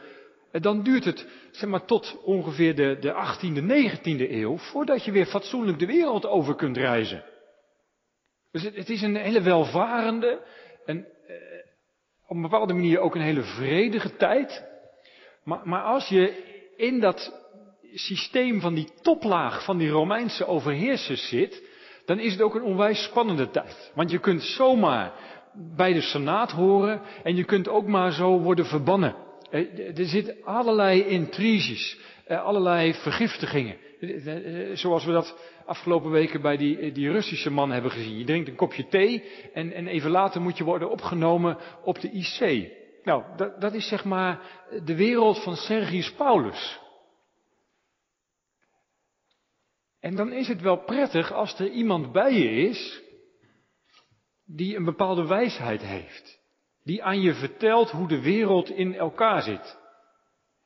Dan 0.52 0.84
duurt 0.84 1.06
het 1.06 1.28
zeg 1.52 1.70
maar, 1.70 1.86
tot 1.86 2.18
ongeveer 2.24 2.76
de, 2.76 2.98
de 3.00 3.14
18e, 3.14 3.62
19e 3.62 4.32
eeuw 4.32 4.58
voordat 4.58 5.06
je 5.06 5.12
weer 5.12 5.26
fatsoenlijk 5.26 5.80
de 5.80 5.86
wereld 5.86 6.26
over 6.26 6.56
kunt 6.56 6.78
reizen. 6.78 7.24
Dus 8.52 8.64
het, 8.64 8.76
het 8.76 8.90
is 8.90 9.02
een 9.02 9.16
hele 9.16 9.42
welvarende, 9.42 10.42
en 10.86 11.06
eh, 11.28 11.36
op 12.28 12.36
een 12.36 12.42
bepaalde 12.42 12.74
manier 12.74 13.00
ook 13.00 13.16
een 13.16 13.22
hele 13.22 13.44
vredige 13.44 14.16
tijd. 14.16 14.64
Maar, 15.44 15.62
maar 15.64 15.84
als 15.84 16.08
je 16.08 16.44
in 16.78 17.00
dat 17.00 17.40
systeem 17.94 18.62
van 18.62 18.74
die 18.74 18.90
toplaag 19.02 19.64
van 19.64 19.78
die 19.78 19.90
Romeinse 19.90 20.46
overheersers 20.46 21.28
zit, 21.28 21.64
dan 22.06 22.20
is 22.20 22.32
het 22.32 22.42
ook 22.42 22.56
een 22.56 22.64
onwijs 22.64 23.04
spannende 23.04 23.50
tijd. 23.50 23.92
Want 23.96 24.12
je 24.12 24.20
kunt 24.20 24.44
zomaar 24.44 25.14
bij 25.54 25.94
de 25.94 26.02
Senaat 26.02 26.52
horen 26.52 27.02
en 27.24 27.36
je 27.36 27.44
kunt 27.44 27.68
ook 27.68 27.88
maar 27.88 28.12
zo 28.12 28.40
worden 28.40 28.66
verbannen. 28.66 29.16
Eh, 29.52 29.98
er 30.00 30.06
zitten 30.06 30.44
allerlei 30.44 31.04
intriges, 31.04 32.00
eh, 32.26 32.44
allerlei 32.44 32.94
vergiftigingen. 32.94 33.78
Eh, 34.00 34.76
zoals 34.76 35.06
we 35.06 35.12
dat 35.12 35.38
afgelopen 35.66 36.12
weken 36.12 36.42
bij 36.42 36.58
die, 36.58 36.92
die 36.92 37.12
Russische 37.12 37.52
man 37.52 37.72
hebben 37.72 37.92
gezien. 37.92 38.18
Je 38.18 38.26
drinkt 38.26 38.48
een 38.48 38.56
kopje 38.56 38.88
thee 38.88 39.24
en, 39.54 39.74
en 39.74 39.88
even 39.88 40.12
later 40.12 40.42
moet 40.42 40.58
je 40.58 40.64
worden 40.64 40.90
opgenomen 40.90 41.58
op 41.84 42.00
de 42.00 42.12
IC. 42.12 42.72
Nou, 43.04 43.24
dat, 43.36 43.62
dat 43.62 43.74
is 43.74 43.88
zeg 43.88 44.04
maar 44.06 44.42
de 44.84 44.96
wereld 44.96 45.44
van 45.44 45.56
Sergius 45.56 46.14
Paulus. 46.14 46.80
En 50.00 50.16
dan 50.16 50.34
is 50.34 50.48
het 50.48 50.62
wel 50.62 50.78
prettig 50.78 51.34
als 51.34 51.60
er 51.60 51.70
iemand 51.70 52.12
bij 52.12 52.34
je 52.34 52.70
is 52.70 53.02
die 54.46 54.76
een 54.76 54.86
bepaalde 54.86 55.28
wijsheid 55.28 55.82
heeft. 55.82 56.41
Die 56.84 57.04
aan 57.04 57.22
je 57.22 57.34
vertelt 57.34 57.92
hoe 57.92 58.08
de 58.08 58.22
wereld 58.22 58.70
in 58.70 58.96
elkaar 58.96 59.42
zit. 59.42 59.78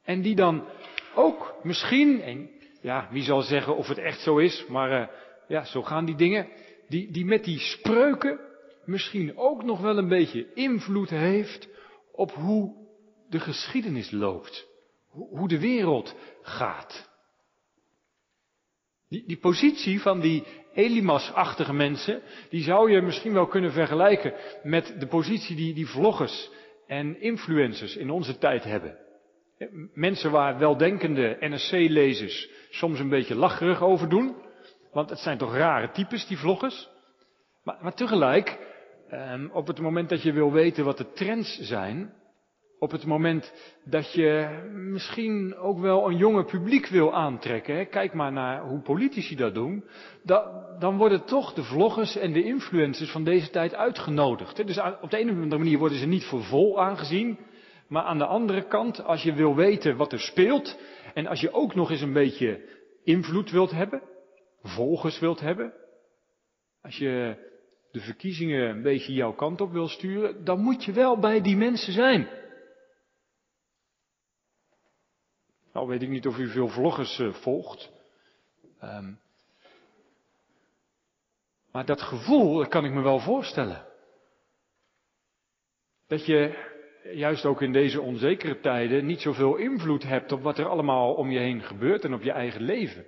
En 0.04 0.22
die 0.22 0.36
dan 0.36 0.68
ook 1.16 1.56
misschien, 1.64 2.22
en 2.22 2.50
ja, 2.82 3.08
wie 3.12 3.24
zal 3.24 3.42
zeggen 3.42 3.76
of 3.76 3.88
het 3.88 3.98
echt 3.98 4.22
zo 4.22 4.38
is, 4.38 4.66
maar 4.68 5.02
uh, 5.02 5.08
ja, 5.48 5.64
zo 5.64 5.82
gaan 5.82 6.06
die 6.06 6.16
dingen, 6.16 6.50
die, 6.88 7.12
die 7.12 7.26
met 7.26 7.44
die 7.44 7.60
spreuken 7.60 8.40
misschien 8.86 9.38
ook 9.38 9.64
nog 9.64 9.82
wel 9.82 9.98
een 9.98 10.08
beetje 10.08 10.54
invloed 10.54 11.10
heeft 11.10 11.70
op 12.12 12.32
hoe 12.32 12.88
de 13.30 13.40
geschiedenis 13.40 14.12
loopt. 14.12 14.68
Hoe 15.10 15.48
de 15.48 15.60
wereld 15.60 16.16
gaat. 16.42 17.10
Die, 19.10 19.24
die 19.28 19.38
positie 19.38 20.02
van 20.02 20.20
die 20.20 20.44
Elimas-achtige 20.76 21.74
mensen, 21.74 22.22
die 22.50 22.64
zou 22.64 22.92
je 22.92 23.02
misschien 23.02 23.34
wel 23.34 23.48
kunnen 23.48 23.72
vergelijken 23.72 24.34
met 24.64 24.96
de 25.00 25.08
positie 25.08 25.56
die 25.56 25.74
die 25.74 25.88
vloggers 25.88 26.50
en 26.88 27.22
influencers 27.22 27.96
in 27.96 28.10
onze 28.10 28.38
tijd 28.38 28.64
hebben. 28.64 28.98
Mensen 29.94 30.32
waar 30.32 30.58
weldenkende 30.58 31.38
NSC-lezers 31.40 32.50
soms 32.70 33.00
een 33.00 33.10
beetje 33.10 33.36
lacherig 33.36 33.82
over 33.82 34.10
doen, 34.10 34.36
want 34.92 35.10
het 35.10 35.20
zijn 35.20 35.38
toch 35.38 35.56
rare 35.56 35.92
types, 35.92 36.28
die 36.28 36.38
vloggers. 36.38 36.90
Maar, 37.64 37.94
tegelijk, 37.94 38.58
eh, 39.10 39.44
op 39.52 39.68
het 39.68 39.80
moment 39.80 40.10
dat 40.10 40.22
je 40.22 40.34
wil 40.34 40.52
weten 40.52 40.86
wat 40.86 40.98
de 40.98 41.12
trends 41.12 41.60
zijn, 41.60 42.14
op 42.80 42.92
het 42.92 43.06
moment 43.06 43.54
dat 43.84 44.14
je 44.14 44.48
misschien 44.74 45.56
ook 45.56 45.80
wel 45.80 46.10
een 46.10 46.18
jonge 46.18 46.44
publiek 46.44 46.88
wil 46.88 47.14
aantrekken. 47.14 47.76
Hè? 47.76 47.86
Kijk 47.86 48.14
maar 48.14 48.32
naar 48.32 48.62
hoe 48.62 48.82
politici 48.82 49.36
dat 49.36 49.54
doen. 49.54 49.84
dan 50.80 50.98
worden 50.98 51.26
toch 51.26 51.54
de 51.54 51.64
vloggers 51.64 52.16
en 52.16 52.34
de 52.34 52.44
influencers 52.44 53.12
van 53.12 53.24
deze 53.24 53.50
tijd 53.50 53.76
uitgenodigd. 53.76 54.68
Dus 54.68 54.80
op 55.02 55.10
de 55.10 55.20
een 55.20 55.30
of 55.30 55.36
andere 55.36 55.58
manier 55.58 55.78
worden 55.78 55.98
ze 55.98 56.06
niet 56.06 56.26
voor 56.26 56.44
vol 56.44 56.82
aangezien. 56.82 57.40
Maar 57.88 58.04
aan 58.04 58.18
de 58.18 58.26
andere 58.26 58.68
kant, 58.68 59.04
als 59.04 59.24
je 59.24 59.34
wil 59.34 59.56
weten 59.56 59.96
wat 59.96 60.12
er 60.12 60.20
speelt. 60.20 60.80
En 61.14 61.28
als 61.28 61.42
je 61.42 61.54
ook 61.54 61.76
nog 61.76 61.92
eens 61.92 62.02
een 62.02 62.14
beetje 62.14 62.62
invloed 63.04 63.52
wilt 63.52 63.72
hebben. 63.72 64.02
Volgers 64.62 65.20
wilt 65.20 65.40
hebben. 65.40 65.74
Als 66.82 66.98
je 66.98 67.36
de 67.92 68.00
verkiezingen 68.00 68.70
een 68.70 68.82
beetje 68.82 69.14
jouw 69.14 69.34
kant 69.34 69.62
op 69.62 69.72
wil 69.72 69.88
sturen. 69.88 70.44
Dan 70.44 70.60
moet 70.60 70.84
je 70.84 70.92
wel 70.92 71.20
bij 71.20 71.42
die 71.42 71.58
mensen 71.58 71.94
zijn. 71.94 72.28
Nou 75.76 75.88
weet 75.88 76.02
ik 76.02 76.10
niet 76.10 76.28
of 76.28 76.38
u 76.38 76.50
veel 76.50 76.68
vloggers 76.68 77.20
uh, 77.20 77.34
volgt. 77.34 77.92
Um, 78.84 79.20
maar 81.72 81.86
dat 81.86 82.02
gevoel, 82.02 82.68
kan 82.68 82.86
ik 82.86 82.92
me 82.92 83.02
wel 83.02 83.20
voorstellen. 83.20 83.86
Dat 86.08 86.26
je 86.26 86.70
juist 87.14 87.46
ook 87.46 87.62
in 87.62 87.72
deze 87.72 88.02
onzekere 88.02 88.60
tijden 88.60 89.06
niet 89.06 89.22
zoveel 89.22 89.56
invloed 89.56 90.04
hebt 90.04 90.32
op 90.32 90.42
wat 90.42 90.58
er 90.58 90.70
allemaal 90.70 91.14
om 91.14 91.32
je 91.32 91.40
heen 91.40 91.62
gebeurt 91.62 92.04
en 92.04 92.14
op 92.14 92.22
je 92.22 92.32
eigen 92.32 92.62
leven. 92.62 93.06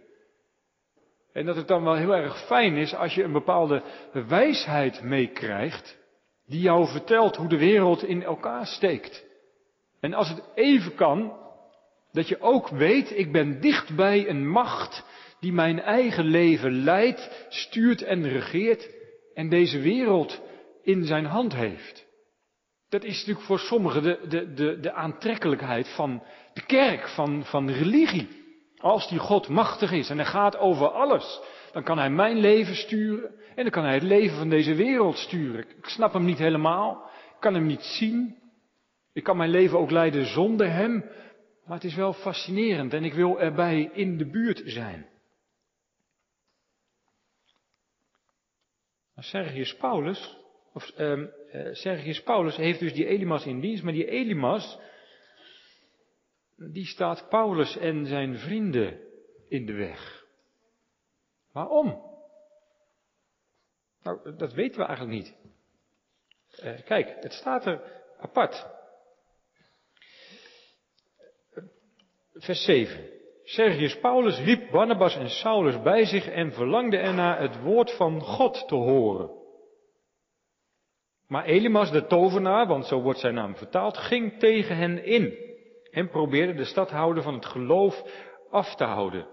En 1.33 1.45
dat 1.45 1.55
het 1.55 1.67
dan 1.67 1.83
wel 1.83 1.95
heel 1.95 2.15
erg 2.15 2.45
fijn 2.45 2.75
is 2.75 2.95
als 2.95 3.13
je 3.13 3.24
een 3.24 3.31
bepaalde 3.31 3.83
wijsheid 4.27 5.01
meekrijgt 5.01 5.97
die 6.45 6.62
jou 6.62 6.88
vertelt 6.88 7.36
hoe 7.36 7.50
de 7.50 7.57
wereld 7.57 8.03
in 8.03 8.24
elkaar 8.24 8.65
steekt. 8.65 9.25
En 10.00 10.13
als 10.13 10.29
het 10.29 10.43
even 10.55 10.95
kan, 10.95 11.45
dat 12.12 12.28
je 12.28 12.42
ook 12.42 12.68
weet, 12.68 13.18
ik 13.18 13.32
ben 13.32 13.62
dicht 13.62 13.96
bij 13.96 14.30
een 14.30 14.50
macht 14.50 15.06
die 15.40 15.54
mijn 15.54 15.80
eigen 15.80 16.26
leven 16.26 16.84
leidt, 16.84 17.46
stuurt 17.50 18.02
en 18.02 18.30
regeert 18.30 18.90
en 19.34 19.50
deze 19.50 19.80
wereld 19.80 20.42
in 20.84 21.04
zijn 21.04 21.26
hand 21.26 21.54
heeft. 21.54 22.06
Dat 22.90 23.04
is 23.04 23.18
natuurlijk 23.18 23.46
voor 23.46 23.60
sommigen 23.60 24.04
de, 24.04 24.20
de, 24.28 24.54
de, 24.54 24.80
de 24.80 24.94
aantrekkelijkheid 24.94 25.88
van 25.96 26.24
de 26.54 26.66
kerk, 26.66 27.08
van, 27.08 27.46
van 27.46 27.70
religie. 27.70 28.28
Als 28.78 29.10
die 29.10 29.20
God 29.20 29.48
machtig 29.48 29.92
is 29.92 30.10
en 30.10 30.18
hij 30.18 30.26
gaat 30.26 30.58
over 30.58 30.88
alles, 30.88 31.40
dan 31.72 31.84
kan 31.84 31.98
hij 31.98 32.10
mijn 32.10 32.38
leven 32.38 32.76
sturen 32.76 33.32
en 33.56 33.64
dan 33.64 33.72
kan 33.72 33.84
hij 33.84 33.94
het 33.94 34.04
leven 34.04 34.38
van 34.38 34.50
deze 34.50 34.74
wereld 34.76 35.18
sturen. 35.18 35.60
Ik 35.60 35.90
snap 35.90 36.14
hem 36.14 36.26
niet 36.26 36.38
helemaal, 36.38 37.10
ik 37.36 37.40
kan 37.40 37.54
hem 37.54 37.66
niet 37.66 37.84
zien. 37.84 38.36
Ik 39.14 39.24
kan 39.24 39.38
mijn 39.38 39.50
leven 39.50 39.80
ook 39.80 39.92
leiden 39.92 40.26
zonder 40.26 40.72
hem, 40.72 41.06
maar 41.67 41.75
het 41.75 41.86
is 41.86 41.95
wel 41.95 42.13
fascinerend 42.13 42.93
en 42.93 43.03
ik 43.03 43.13
wil 43.13 43.39
erbij 43.39 43.89
in 43.93 44.17
de 44.17 44.29
buurt 44.29 44.62
zijn. 44.65 45.09
Sergius 49.15 49.75
Paulus, 49.75 50.38
of 50.74 51.00
uh, 51.00 51.27
Sergius 51.71 52.24
Paulus 52.24 52.55
heeft 52.55 52.79
dus 52.79 52.93
die 52.93 53.05
Elimas 53.05 53.45
in 53.45 53.59
dienst, 53.59 53.83
maar 53.83 53.93
die 53.93 54.07
Elimas, 54.07 54.79
die 56.55 56.86
staat 56.86 57.29
Paulus 57.29 57.77
en 57.77 58.05
zijn 58.05 58.38
vrienden 58.38 59.00
in 59.47 59.65
de 59.65 59.74
weg. 59.74 60.25
Waarom? 61.51 62.01
Nou, 64.01 64.36
dat 64.36 64.53
weten 64.53 64.79
we 64.79 64.86
eigenlijk 64.86 65.17
niet. 65.17 65.36
Uh, 66.63 66.81
kijk, 66.86 67.15
het 67.19 67.33
staat 67.33 67.65
er 67.65 68.03
apart. 68.19 68.76
Vers 72.39 72.63
7. 72.63 73.10
Sergius 73.44 74.00
Paulus 74.00 74.39
riep 74.39 74.72
Barnabas 74.72 75.15
en 75.15 75.29
Saulus 75.29 75.82
bij 75.82 76.06
zich 76.06 76.27
en 76.27 76.53
verlangde 76.53 76.98
ernaar 76.98 77.39
het 77.39 77.62
woord 77.62 77.96
van 77.96 78.22
God 78.22 78.67
te 78.67 78.75
horen. 78.75 79.29
Maar 81.27 81.46
Elimas, 81.46 81.91
de 81.91 82.06
tovenaar, 82.06 82.67
want 82.67 82.86
zo 82.86 83.01
wordt 83.01 83.20
zijn 83.20 83.34
naam 83.34 83.56
vertaald, 83.56 83.98
ging 83.98 84.39
tegen 84.39 84.75
hen 84.75 85.06
in 85.06 85.38
en 85.91 86.10
probeerde 86.10 86.53
de 86.53 86.65
stadhouder 86.65 87.24
van 87.24 87.34
het 87.34 87.46
geloof 87.46 88.03
af 88.50 88.75
te 88.75 88.84
houden. 88.84 89.27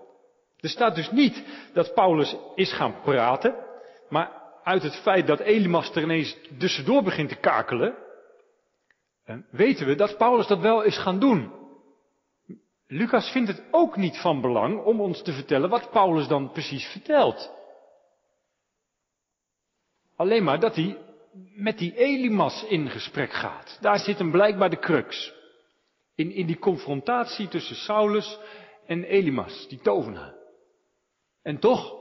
Er 0.61 0.69
staat 0.69 0.95
dus 0.95 1.11
niet 1.11 1.45
dat 1.73 1.95
Paulus 1.95 2.37
is 2.55 2.73
gaan 2.73 3.01
praten, 3.01 3.55
maar 4.09 4.43
uit 4.63 4.83
het 4.83 4.97
feit 4.97 5.27
dat 5.27 5.41
Elimas 5.41 5.95
er 5.95 6.03
ineens 6.03 6.39
tussendoor 6.59 7.03
begint 7.03 7.29
te 7.29 7.37
kakelen, 7.37 7.95
weten 9.51 9.87
we 9.87 9.95
dat 9.95 10.17
Paulus 10.17 10.47
dat 10.47 10.61
wel 10.61 10.83
is 10.83 10.99
gaan 10.99 11.19
doen. 11.19 11.64
Lucas 12.95 13.31
vindt 13.31 13.49
het 13.49 13.63
ook 13.71 13.97
niet 13.97 14.17
van 14.17 14.41
belang 14.41 14.85
om 14.85 15.01
ons 15.01 15.23
te 15.23 15.33
vertellen 15.33 15.71
wat 15.71 15.91
Paulus 15.91 16.29
dan 16.29 16.53
precies 16.53 16.87
vertelt. 16.87 17.53
Alleen 20.17 20.45
maar 20.45 20.61
dat 20.61 20.75
hij 20.75 20.99
met 21.55 21.79
die 21.79 21.97
Elimas 21.97 22.65
in 22.65 22.91
gesprek 22.91 23.33
gaat. 23.33 23.79
Daar 23.81 23.99
zit 23.99 24.19
hem 24.19 24.31
blijkbaar 24.31 24.71
de 24.71 24.79
crux. 24.79 25.35
In, 26.15 26.31
in 26.31 26.47
die 26.47 26.59
confrontatie 26.59 27.49
tussen 27.49 27.77
Saulus 27.77 28.39
en 28.87 29.05
Elimas, 29.05 29.69
die 29.69 29.81
tovenaar. 29.81 30.35
En 31.43 31.59
toch, 31.59 31.95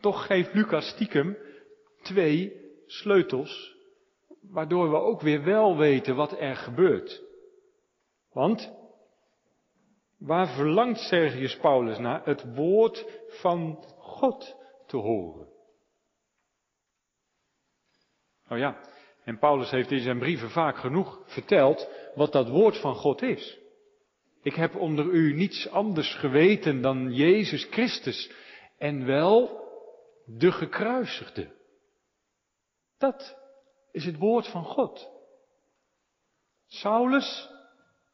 toch 0.00 0.26
geeft 0.26 0.54
Lucas 0.54 0.88
stiekem 0.88 1.36
twee 2.02 2.52
sleutels, 2.86 3.76
waardoor 4.40 4.90
we 4.90 4.96
ook 4.96 5.20
weer 5.20 5.44
wel 5.44 5.76
weten 5.76 6.16
wat 6.16 6.40
er 6.40 6.56
gebeurt. 6.56 7.22
Want 8.32 8.75
Waar 10.18 10.46
verlangt 10.54 10.98
Sergius 10.98 11.56
Paulus 11.56 11.98
naar? 11.98 12.24
Het 12.24 12.54
woord 12.54 13.04
van 13.28 13.84
God 13.98 14.56
te 14.86 14.96
horen. 14.96 15.48
Oh 18.48 18.58
ja, 18.58 18.80
en 19.24 19.38
Paulus 19.38 19.70
heeft 19.70 19.90
in 19.90 20.00
zijn 20.00 20.18
brieven 20.18 20.50
vaak 20.50 20.76
genoeg 20.76 21.22
verteld 21.24 21.88
wat 22.14 22.32
dat 22.32 22.48
woord 22.48 22.80
van 22.80 22.94
God 22.94 23.22
is. 23.22 23.58
Ik 24.42 24.54
heb 24.54 24.74
onder 24.74 25.06
u 25.06 25.34
niets 25.34 25.68
anders 25.68 26.14
geweten 26.14 26.80
dan 26.80 27.12
Jezus 27.12 27.64
Christus 27.64 28.30
en 28.78 29.06
wel 29.06 29.64
de 30.24 30.52
gekruisigde. 30.52 31.54
Dat 32.98 33.38
is 33.92 34.04
het 34.04 34.18
woord 34.18 34.48
van 34.48 34.64
God. 34.64 35.10
Saulus 36.66 37.50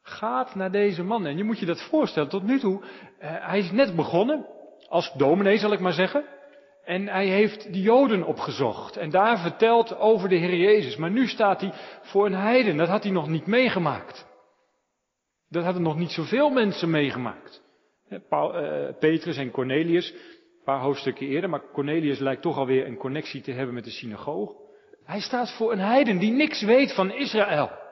gaat 0.03 0.55
naar 0.55 0.71
deze 0.71 1.03
man. 1.03 1.25
En 1.25 1.37
je 1.37 1.43
moet 1.43 1.59
je 1.59 1.65
dat 1.65 1.81
voorstellen, 1.81 2.29
tot 2.29 2.43
nu 2.43 2.59
toe, 2.59 2.83
eh, 3.19 3.47
hij 3.47 3.59
is 3.59 3.71
net 3.71 3.95
begonnen, 3.95 4.45
als 4.87 5.13
dominee 5.13 5.57
zal 5.57 5.71
ik 5.71 5.79
maar 5.79 5.93
zeggen. 5.93 6.25
En 6.83 7.07
hij 7.07 7.27
heeft 7.27 7.73
de 7.73 7.81
Joden 7.81 8.23
opgezocht 8.23 8.97
en 8.97 9.09
daar 9.09 9.39
verteld 9.39 9.97
over 9.97 10.29
de 10.29 10.35
Heer 10.35 10.55
Jezus. 10.55 10.95
Maar 10.95 11.11
nu 11.11 11.27
staat 11.27 11.61
hij 11.61 11.73
voor 12.01 12.25
een 12.25 12.33
heiden, 12.33 12.77
dat 12.77 12.87
had 12.87 13.03
hij 13.03 13.11
nog 13.11 13.27
niet 13.27 13.45
meegemaakt. 13.45 14.27
Dat 15.49 15.63
hadden 15.63 15.81
nog 15.81 15.97
niet 15.97 16.11
zoveel 16.11 16.49
mensen 16.49 16.89
meegemaakt. 16.89 17.61
Eh, 18.09 18.87
Petrus 18.99 19.37
en 19.37 19.51
Cornelius, 19.51 20.11
een 20.11 20.63
paar 20.63 20.79
hoofdstukken 20.79 21.27
eerder, 21.27 21.49
maar 21.49 21.71
Cornelius 21.71 22.19
lijkt 22.19 22.41
toch 22.41 22.57
alweer 22.57 22.85
een 22.85 22.97
connectie 22.97 23.41
te 23.41 23.51
hebben 23.51 23.73
met 23.73 23.83
de 23.83 23.89
synagoog. 23.89 24.53
Hij 25.05 25.19
staat 25.19 25.55
voor 25.57 25.71
een 25.71 25.79
heiden 25.79 26.19
die 26.19 26.31
niks 26.31 26.61
weet 26.61 26.93
van 26.93 27.11
Israël. 27.11 27.82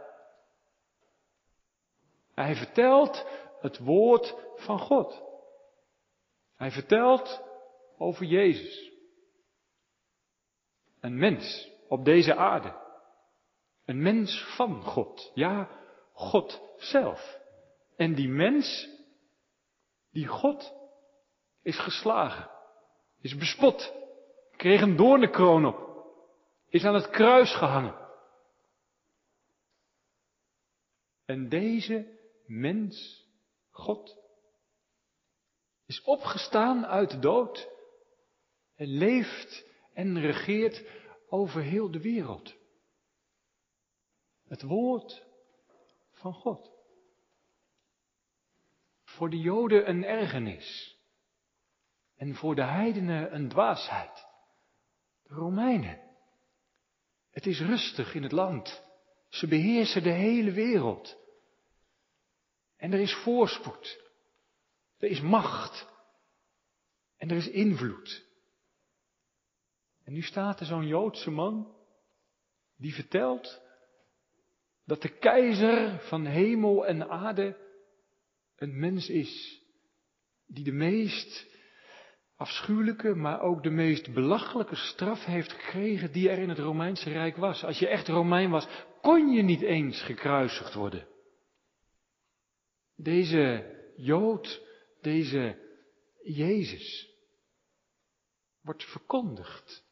Hij 2.36 2.56
vertelt 2.56 3.26
het 3.60 3.78
woord 3.78 4.36
van 4.56 4.80
God. 4.80 5.24
Hij 6.56 6.72
vertelt 6.72 7.44
over 7.98 8.26
Jezus. 8.26 8.92
Een 11.00 11.18
mens 11.18 11.70
op 11.88 12.06
deze 12.06 12.36
aarde. 12.36 12.76
Een 13.86 14.02
mens 14.02 14.56
van 14.56 14.84
God. 14.84 15.32
Ja, 15.34 15.70
God 16.14 16.62
zelf. 16.78 17.40
En 17.96 18.16
die 18.16 18.30
mens, 18.30 18.90
die 20.12 20.28
God, 20.28 20.74
is 21.62 21.80
geslagen. 21.80 22.50
Is 23.22 23.38
bespot. 23.38 23.94
Kreeg 24.58 24.82
een 24.82 24.96
doornenkroon 24.96 25.66
op. 25.66 26.06
Is 26.70 26.86
aan 26.86 26.96
het 26.96 27.10
kruis 27.10 27.56
gehangen. 27.56 27.96
En 31.26 31.50
deze 31.50 32.20
mens, 32.52 33.26
God, 33.70 34.18
is 35.86 36.02
opgestaan 36.02 36.86
uit 36.86 37.10
de 37.10 37.20
dood 37.20 37.70
en 38.76 38.88
leeft 38.88 39.66
en 39.94 40.20
regeert 40.20 40.84
over 41.28 41.62
heel 41.62 41.92
de 41.92 42.02
wereld. 42.02 42.56
Het 44.48 44.62
woord 44.62 45.24
van 46.12 46.34
God. 46.34 46.72
Voor 49.04 49.30
de 49.30 49.40
Joden 49.40 49.90
een 49.90 50.04
ergernis 50.04 50.98
en 52.16 52.36
voor 52.36 52.56
de 52.56 52.64
heidenen 52.64 53.36
een 53.36 53.50
dwaasheid. 53.50 54.26
De 55.24 55.34
Romeinen. 55.34 56.02
Het 57.30 57.46
is 57.46 57.60
rustig 57.60 58.16
in 58.16 58.24
het 58.24 58.32
land. 58.32 58.84
Ze 59.30 59.48
beheersen 59.48 60.04
de 60.04 60.12
hele 60.12 60.52
wereld. 60.52 61.21
En 62.82 62.94
er 62.94 63.00
is 63.00 63.14
voorspoed. 63.14 64.00
Er 64.98 65.10
is 65.10 65.22
macht. 65.22 65.88
En 67.18 67.30
er 67.30 67.38
is 67.38 67.50
invloed. 67.50 68.26
En 70.04 70.14
nu 70.14 70.22
staat 70.22 70.60
er 70.60 70.66
zo'n 70.66 70.88
Joodse 70.88 71.32
man 71.32 71.76
die 72.78 72.94
vertelt 72.94 73.62
dat 74.86 75.02
de 75.02 75.18
keizer 75.18 76.00
van 76.00 76.26
hemel 76.26 76.86
en 76.86 77.10
aarde 77.10 77.58
een 78.56 78.80
mens 78.80 79.10
is 79.10 79.62
die 80.46 80.64
de 80.64 80.72
meest 80.72 81.46
afschuwelijke, 82.36 83.16
maar 83.16 83.42
ook 83.42 83.64
de 83.64 83.70
meest 83.70 84.14
belachelijke 84.14 84.76
straf 84.76 85.26
heeft 85.26 85.52
gekregen 85.52 86.12
die 86.12 86.30
er 86.30 86.38
in 86.38 86.50
het 86.50 86.60
Romeinse 86.60 87.10
Rijk 87.10 87.38
was. 87.38 87.64
Als 87.64 87.80
je 87.80 87.88
echt 87.88 88.08
Romein 88.08 88.50
was, 88.50 88.68
kon 89.02 89.32
je 89.32 89.42
niet 89.42 89.62
eens 89.62 90.02
gekruisigd 90.02 90.74
worden. 90.74 91.10
Deze 93.02 93.76
Jood, 93.96 94.62
deze 95.02 95.58
Jezus, 96.24 97.10
wordt 98.62 98.84
verkondigd 98.84 99.84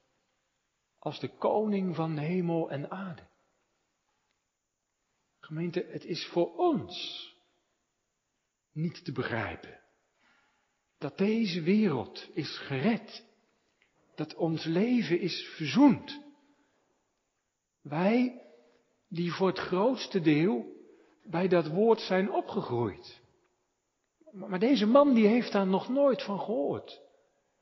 als 1.00 1.20
de 1.20 1.38
koning 1.38 1.96
van 1.96 2.18
hemel 2.18 2.70
en 2.70 2.92
aarde. 2.92 3.28
Gemeente, 5.40 5.86
het 5.90 6.04
is 6.04 6.26
voor 6.26 6.56
ons 6.56 7.28
niet 8.72 9.06
te 9.06 9.12
begrijpen 9.12 9.80
dat 10.98 11.18
deze 11.18 11.62
wereld 11.62 12.30
is 12.34 12.58
gered, 12.58 13.26
dat 14.16 14.36
ons 14.36 14.66
leven 14.66 15.20
is 15.20 15.54
verzoend. 15.56 16.22
Wij 17.82 18.46
die 19.08 19.32
voor 19.32 19.48
het 19.48 19.60
grootste 19.60 20.20
deel 20.20 20.79
bij 21.30 21.48
dat 21.48 21.68
woord 21.68 22.00
zijn 22.00 22.32
opgegroeid. 22.32 23.22
Maar 24.32 24.60
deze 24.60 24.86
man 24.86 25.14
die 25.14 25.28
heeft 25.28 25.52
daar 25.52 25.68
nog 25.68 25.90
nooit 25.90 26.24
van 26.24 26.40
gehoord. 26.40 27.02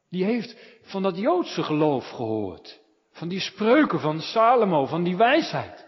Die 0.09 0.23
heeft 0.23 0.79
van 0.81 1.03
dat 1.03 1.17
Joodse 1.17 1.63
geloof 1.63 2.09
gehoord. 2.09 2.81
Van 3.11 3.27
die 3.27 3.39
spreuken 3.39 3.99
van 3.99 4.19
Salomo, 4.19 4.85
van 4.85 5.03
die 5.03 5.17
wijsheid. 5.17 5.85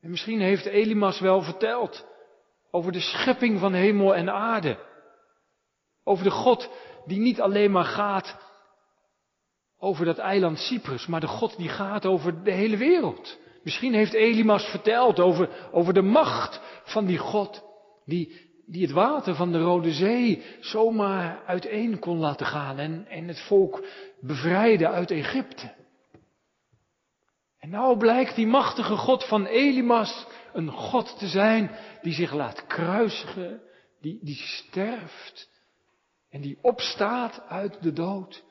En 0.00 0.10
misschien 0.10 0.40
heeft 0.40 0.66
Elimas 0.66 1.20
wel 1.20 1.42
verteld 1.42 2.06
over 2.70 2.92
de 2.92 3.00
schepping 3.00 3.58
van 3.58 3.72
hemel 3.72 4.14
en 4.14 4.30
aarde. 4.30 4.78
Over 6.04 6.24
de 6.24 6.30
God 6.30 6.70
die 7.06 7.20
niet 7.20 7.40
alleen 7.40 7.70
maar 7.70 7.84
gaat 7.84 8.48
over 9.78 10.04
dat 10.04 10.18
eiland 10.18 10.58
Cyprus, 10.58 11.06
maar 11.06 11.20
de 11.20 11.26
God 11.26 11.56
die 11.56 11.68
gaat 11.68 12.06
over 12.06 12.44
de 12.44 12.52
hele 12.52 12.76
wereld. 12.76 13.38
Misschien 13.62 13.94
heeft 13.94 14.12
Elimas 14.12 14.64
verteld 14.64 15.20
over, 15.20 15.68
over 15.72 15.94
de 15.94 16.02
macht 16.02 16.60
van 16.84 17.06
die 17.06 17.18
God 17.18 17.62
die, 18.04 18.50
die 18.66 18.82
het 18.82 18.90
water 18.90 19.34
van 19.34 19.52
de 19.52 19.58
Rode 19.58 19.92
Zee 19.92 20.42
zomaar 20.60 21.42
uiteen 21.46 21.98
kon 21.98 22.18
laten 22.18 22.46
gaan 22.46 22.78
en, 22.78 23.06
en 23.06 23.28
het 23.28 23.40
volk 23.40 23.84
bevrijden 24.20 24.90
uit 24.90 25.10
Egypte. 25.10 25.74
En 27.58 27.70
nou 27.70 27.98
blijkt 27.98 28.34
die 28.34 28.46
machtige 28.46 28.96
God 28.96 29.24
van 29.24 29.46
Elimas 29.46 30.26
een 30.52 30.70
God 30.70 31.18
te 31.18 31.26
zijn 31.26 31.70
die 32.02 32.12
zich 32.12 32.32
laat 32.32 32.66
kruisigen, 32.66 33.62
die, 34.00 34.18
die 34.22 34.36
sterft 34.36 35.50
en 36.30 36.40
die 36.40 36.58
opstaat 36.62 37.42
uit 37.48 37.82
de 37.82 37.92
dood, 37.92 38.44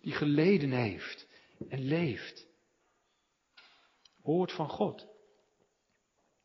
die 0.00 0.12
geleden 0.12 0.70
heeft 0.70 1.26
en 1.68 1.80
leeft. 1.80 2.47
Woord 4.28 4.52
van 4.52 4.68
God. 4.68 5.06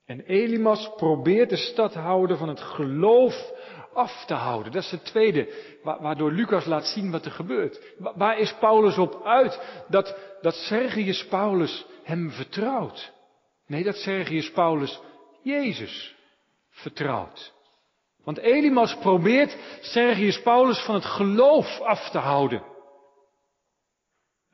En 0.05 0.19
Elimas 0.19 0.91
probeert 0.95 1.49
de 1.49 1.57
stadhouder 1.57 2.37
van 2.37 2.49
het 2.49 2.59
geloof 2.59 3.51
af 3.93 4.25
te 4.25 4.33
houden. 4.33 4.71
Dat 4.71 4.83
is 4.83 4.91
het 4.91 5.05
tweede, 5.05 5.53
waardoor 5.83 6.31
Lucas 6.31 6.65
laat 6.65 6.85
zien 6.85 7.11
wat 7.11 7.25
er 7.25 7.31
gebeurt. 7.31 7.95
Waar 7.97 8.37
is 8.37 8.55
Paulus 8.59 8.97
op 8.97 9.21
uit? 9.23 9.83
Dat, 9.87 10.17
dat 10.41 10.53
Sergius 10.53 11.27
Paulus 11.27 11.85
hem 12.03 12.31
vertrouwt. 12.31 13.11
Nee, 13.67 13.83
dat 13.83 13.95
Sergius 13.95 14.51
Paulus 14.51 14.99
Jezus 15.41 16.15
vertrouwt. 16.69 17.53
Want 18.23 18.37
Elimas 18.37 18.97
probeert 18.97 19.57
Sergius 19.81 20.41
Paulus 20.41 20.79
van 20.85 20.95
het 20.95 21.05
geloof 21.05 21.81
af 21.81 22.09
te 22.09 22.17
houden. 22.17 22.72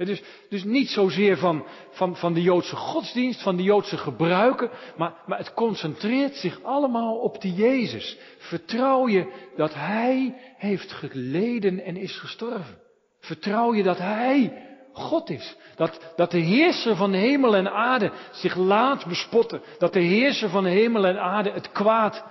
Is 0.07 0.21
dus 0.49 0.63
niet 0.63 0.89
zozeer 0.89 1.37
van, 1.37 1.65
van, 1.89 2.15
van 2.15 2.33
de 2.33 2.41
Joodse 2.41 2.75
godsdienst, 2.75 3.41
van 3.41 3.55
de 3.55 3.63
Joodse 3.63 3.97
gebruiken, 3.97 4.69
maar, 4.97 5.23
maar 5.25 5.37
het 5.37 5.53
concentreert 5.53 6.35
zich 6.35 6.63
allemaal 6.63 7.17
op 7.17 7.41
die 7.41 7.53
Jezus. 7.53 8.17
Vertrouw 8.37 9.07
je 9.07 9.49
dat 9.55 9.73
Hij 9.73 10.35
heeft 10.57 10.91
geleden 10.91 11.83
en 11.83 11.97
is 11.97 12.19
gestorven? 12.19 12.81
Vertrouw 13.19 13.73
je 13.73 13.83
dat 13.83 13.97
Hij 13.97 14.67
God 14.93 15.29
is? 15.29 15.55
Dat, 15.75 16.13
dat 16.15 16.31
de 16.31 16.39
heerser 16.39 16.95
van 16.95 17.13
hemel 17.13 17.55
en 17.55 17.71
aarde 17.71 18.11
zich 18.31 18.55
laat 18.55 19.05
bespotten? 19.05 19.61
Dat 19.77 19.93
de 19.93 19.99
heerser 19.99 20.49
van 20.49 20.65
hemel 20.65 21.05
en 21.05 21.19
aarde 21.21 21.51
het 21.51 21.71
kwaad 21.71 22.23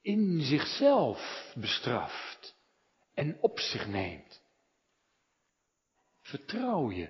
in 0.00 0.40
zichzelf 0.40 1.52
bestraft 1.54 2.56
en 3.14 3.36
op 3.40 3.60
zich 3.60 3.86
neemt? 3.86 4.41
Vertrouw 6.32 6.90
je 6.90 7.08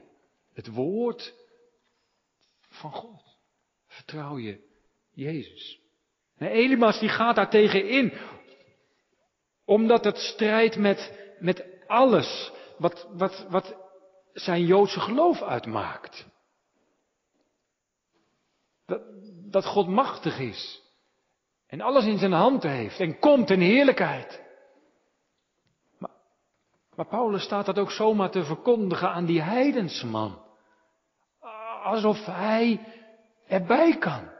het 0.52 0.66
woord 0.66 1.34
van 2.68 2.92
God? 2.92 3.22
Vertrouw 3.86 4.38
je 4.38 4.60
Jezus? 5.12 5.80
En 6.36 6.48
Elimas 6.48 6.98
die 6.98 7.08
gaat 7.08 7.36
daar 7.36 7.50
tegen 7.50 7.88
in. 7.88 8.12
Omdat 9.64 10.04
het 10.04 10.18
strijdt 10.18 10.76
met, 10.76 11.18
met 11.38 11.64
alles 11.86 12.52
wat, 12.78 13.08
wat, 13.12 13.46
wat 13.48 13.76
zijn 14.32 14.66
Joodse 14.66 15.00
geloof 15.00 15.42
uitmaakt. 15.42 16.26
Dat, 18.86 19.02
dat 19.50 19.64
God 19.64 19.88
machtig 19.88 20.38
is. 20.38 20.82
En 21.66 21.80
alles 21.80 22.04
in 22.04 22.18
zijn 22.18 22.32
hand 22.32 22.62
heeft. 22.62 23.00
En 23.00 23.18
komt 23.18 23.50
in 23.50 23.60
heerlijkheid. 23.60 24.41
Maar, 26.96 27.06
Paulus 27.06 27.42
staat 27.42 27.66
dat 27.66 27.78
ook 27.78 27.90
zomaar 27.90 28.30
te 28.30 28.44
verkondigen 28.44 29.10
aan 29.10 29.24
die 29.24 29.42
heidensman. 29.42 30.38
Alsof 31.82 32.24
hij 32.26 32.80
erbij 33.46 33.96
kan. 33.98 34.30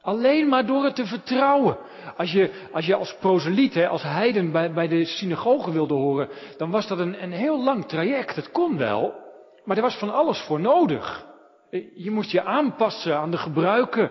Alleen 0.00 0.48
maar 0.48 0.66
door 0.66 0.84
het 0.84 0.94
te 0.94 1.06
vertrouwen. 1.06 1.78
Als 2.16 2.32
je 2.32 2.68
als, 2.72 2.86
je 2.86 2.94
als 2.94 3.16
proseliet, 3.16 3.76
als 3.76 4.02
heiden 4.02 4.52
bij, 4.52 4.72
bij 4.72 4.88
de 4.88 5.04
synagoge 5.04 5.72
wilde 5.72 5.94
horen, 5.94 6.28
dan 6.56 6.70
was 6.70 6.86
dat 6.86 6.98
een, 6.98 7.22
een 7.22 7.32
heel 7.32 7.64
lang 7.64 7.84
traject. 7.84 8.36
Het 8.36 8.50
kon 8.50 8.76
wel, 8.76 9.14
maar 9.64 9.76
er 9.76 9.82
was 9.82 9.98
van 9.98 10.14
alles 10.14 10.40
voor 10.40 10.60
nodig. 10.60 11.26
Je 11.94 12.10
moest 12.10 12.30
je 12.30 12.44
aanpassen 12.44 13.18
aan 13.18 13.30
de 13.30 13.36
gebruiken. 13.36 14.10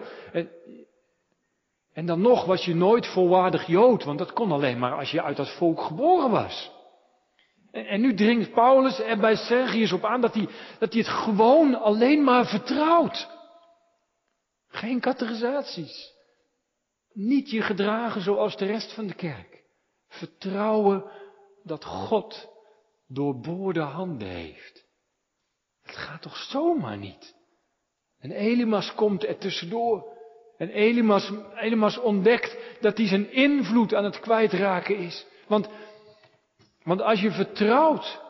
En 1.94 2.06
dan 2.06 2.22
nog 2.22 2.46
was 2.46 2.66
je 2.66 2.76
nooit 2.76 3.08
volwaardig 3.08 3.68
Jood, 3.68 4.04
want 4.04 4.18
dat 4.18 4.34
kon 4.34 4.52
alleen 4.52 4.80
maar 4.80 4.98
als 4.98 5.12
je 5.12 5.24
uit 5.24 5.38
dat 5.38 5.56
volk 5.58 5.82
geboren 5.82 6.30
was. 6.30 6.77
En 7.72 8.02
nu 8.02 8.14
dringt 8.14 8.52
Paulus 8.52 9.00
er 9.00 9.18
bij 9.18 9.36
Sergius 9.36 9.92
op 9.92 10.06
aan 10.06 10.22
dat 10.22 10.34
hij, 10.34 10.48
dat 10.80 10.94
hij 10.94 11.02
het 11.02 11.12
gewoon 11.12 11.76
alleen 11.76 12.24
maar 12.24 12.46
vertrouwt. 12.46 13.30
Geen 14.68 15.00
categorisaties. 15.00 16.14
Niet 17.14 17.50
je 17.50 17.62
gedragen 17.62 18.22
zoals 18.22 18.58
de 18.58 18.66
rest 18.66 18.94
van 18.94 19.08
de 19.08 19.14
kerk. 19.14 19.64
Vertrouwen 20.08 21.12
dat 21.64 21.86
God 21.86 22.50
doorboorde 23.08 23.82
handen 23.82 24.28
heeft. 24.28 24.86
Het 25.82 25.96
gaat 25.96 26.22
toch 26.22 26.38
zomaar 26.38 26.98
niet? 26.98 27.36
En 28.20 28.32
Elimas 28.32 28.94
komt 28.94 29.26
er 29.26 29.38
tussendoor. 29.38 30.16
En 30.58 30.70
Elimas, 30.70 31.32
Elimas 31.56 31.98
ontdekt 31.98 32.58
dat 32.82 32.98
hij 32.98 33.08
zijn 33.08 33.32
invloed 33.32 33.94
aan 33.94 34.04
het 34.04 34.20
kwijtraken 34.20 34.98
is. 34.98 35.26
Want, 35.48 35.70
want 36.88 37.02
als 37.02 37.22
je 37.22 37.32
vertrouwt 37.32 38.22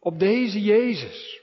op 0.00 0.18
deze 0.18 0.62
Jezus, 0.62 1.40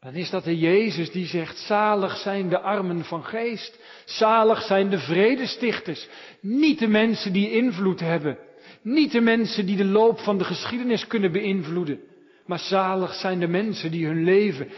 dan 0.00 0.14
is 0.14 0.30
dat 0.30 0.44
de 0.44 0.58
Jezus 0.58 1.10
die 1.10 1.26
zegt, 1.26 1.58
zalig 1.58 2.16
zijn 2.16 2.48
de 2.48 2.60
armen 2.60 3.04
van 3.04 3.24
geest, 3.24 3.78
zalig 4.04 4.62
zijn 4.62 4.90
de 4.90 4.98
vredestichters, 4.98 6.08
niet 6.40 6.78
de 6.78 6.86
mensen 6.86 7.32
die 7.32 7.50
invloed 7.50 8.00
hebben, 8.00 8.38
niet 8.82 9.12
de 9.12 9.20
mensen 9.20 9.66
die 9.66 9.76
de 9.76 9.84
loop 9.84 10.18
van 10.18 10.38
de 10.38 10.44
geschiedenis 10.44 11.06
kunnen 11.06 11.32
beïnvloeden, 11.32 12.00
maar 12.46 12.58
zalig 12.58 13.14
zijn 13.14 13.40
de 13.40 13.48
mensen 13.48 13.90
die 13.90 14.06
hun 14.06 14.24
leven 14.24 14.70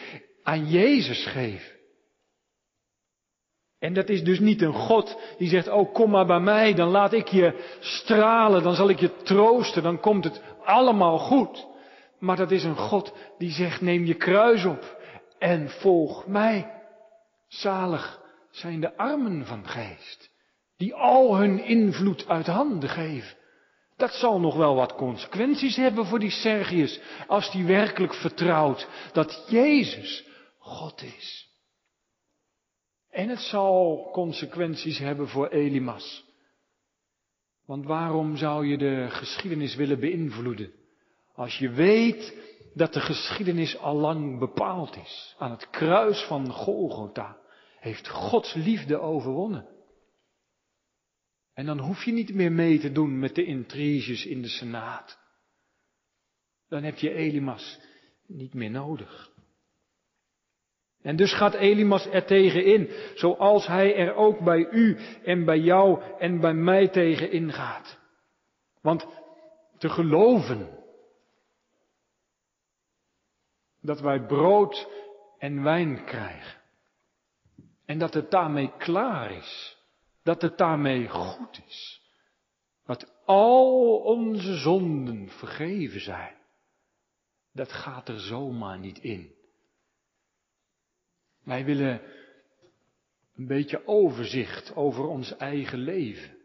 aan 0.42 0.70
Jezus 0.70 1.26
geven. 1.26 1.79
En 3.80 3.92
dat 3.92 4.08
is 4.08 4.24
dus 4.24 4.38
niet 4.38 4.62
een 4.62 4.72
God 4.72 5.18
die 5.38 5.48
zegt, 5.48 5.68
oh 5.68 5.94
kom 5.94 6.10
maar 6.10 6.26
bij 6.26 6.40
mij, 6.40 6.74
dan 6.74 6.88
laat 6.88 7.12
ik 7.12 7.28
je 7.28 7.76
stralen, 7.80 8.62
dan 8.62 8.74
zal 8.74 8.88
ik 8.88 9.00
je 9.00 9.16
troosten, 9.22 9.82
dan 9.82 10.00
komt 10.00 10.24
het 10.24 10.42
allemaal 10.64 11.18
goed. 11.18 11.66
Maar 12.18 12.36
dat 12.36 12.50
is 12.50 12.64
een 12.64 12.76
God 12.76 13.12
die 13.38 13.50
zegt, 13.50 13.80
neem 13.80 14.04
je 14.04 14.14
kruis 14.14 14.64
op 14.64 14.96
en 15.38 15.70
volg 15.70 16.26
mij. 16.26 16.70
Zalig 17.48 18.20
zijn 18.50 18.80
de 18.80 18.96
armen 18.96 19.46
van 19.46 19.68
geest, 19.68 20.30
die 20.76 20.94
al 20.94 21.36
hun 21.36 21.64
invloed 21.64 22.28
uit 22.28 22.46
handen 22.46 22.88
geven. 22.88 23.36
Dat 23.96 24.12
zal 24.12 24.40
nog 24.40 24.56
wel 24.56 24.74
wat 24.74 24.94
consequenties 24.94 25.76
hebben 25.76 26.06
voor 26.06 26.18
die 26.18 26.30
Sergius, 26.30 27.00
als 27.26 27.50
die 27.50 27.64
werkelijk 27.64 28.14
vertrouwt 28.14 28.88
dat 29.12 29.44
Jezus 29.48 30.24
God 30.58 31.02
is. 31.02 31.49
En 33.10 33.28
het 33.28 33.40
zal 33.40 34.08
consequenties 34.12 34.98
hebben 34.98 35.28
voor 35.28 35.48
Elimas. 35.48 36.24
Want 37.66 37.84
waarom 37.84 38.36
zou 38.36 38.66
je 38.66 38.78
de 38.78 39.06
geschiedenis 39.10 39.74
willen 39.74 40.00
beïnvloeden? 40.00 40.72
Als 41.32 41.58
je 41.58 41.70
weet 41.70 42.36
dat 42.74 42.92
de 42.92 43.00
geschiedenis 43.00 43.78
al 43.78 43.96
lang 43.96 44.38
bepaald 44.38 44.96
is. 44.96 45.34
Aan 45.38 45.50
het 45.50 45.70
kruis 45.70 46.22
van 46.22 46.52
Golgotha 46.52 47.38
heeft 47.78 48.08
Gods 48.08 48.54
liefde 48.54 48.98
overwonnen. 48.98 49.68
En 51.54 51.66
dan 51.66 51.78
hoef 51.78 52.04
je 52.04 52.12
niet 52.12 52.34
meer 52.34 52.52
mee 52.52 52.78
te 52.78 52.92
doen 52.92 53.18
met 53.18 53.34
de 53.34 53.44
intriges 53.44 54.26
in 54.26 54.42
de 54.42 54.48
Senaat. 54.48 55.18
Dan 56.68 56.82
heb 56.82 56.98
je 56.98 57.14
Elimas 57.14 57.80
niet 58.26 58.54
meer 58.54 58.70
nodig. 58.70 59.30
En 61.02 61.16
dus 61.16 61.32
gaat 61.32 61.54
Elimas 61.54 62.06
er 62.06 62.24
tegen 62.24 62.64
in, 62.64 62.90
zoals 63.14 63.66
hij 63.66 63.96
er 63.96 64.14
ook 64.14 64.40
bij 64.40 64.68
u 64.70 64.98
en 65.24 65.44
bij 65.44 65.58
jou 65.58 66.02
en 66.18 66.40
bij 66.40 66.54
mij 66.54 66.88
tegen 66.88 67.30
ingaat. 67.30 67.98
Want 68.82 69.06
te 69.78 69.88
geloven 69.88 70.78
dat 73.80 74.00
wij 74.00 74.26
brood 74.26 74.88
en 75.38 75.62
wijn 75.62 76.04
krijgen. 76.04 76.60
En 77.84 77.98
dat 77.98 78.14
het 78.14 78.30
daarmee 78.30 78.72
klaar 78.78 79.30
is. 79.32 79.78
Dat 80.22 80.42
het 80.42 80.58
daarmee 80.58 81.08
goed 81.08 81.62
is. 81.66 82.02
Dat 82.86 83.12
al 83.24 83.96
onze 83.98 84.54
zonden 84.54 85.28
vergeven 85.28 86.00
zijn. 86.00 86.34
Dat 87.52 87.72
gaat 87.72 88.08
er 88.08 88.20
zomaar 88.20 88.78
niet 88.78 88.98
in. 88.98 89.34
Wij 91.50 91.64
willen 91.64 92.00
een 93.36 93.46
beetje 93.46 93.86
overzicht 93.86 94.74
over 94.76 95.06
ons 95.06 95.36
eigen 95.36 95.78
leven. 95.78 96.36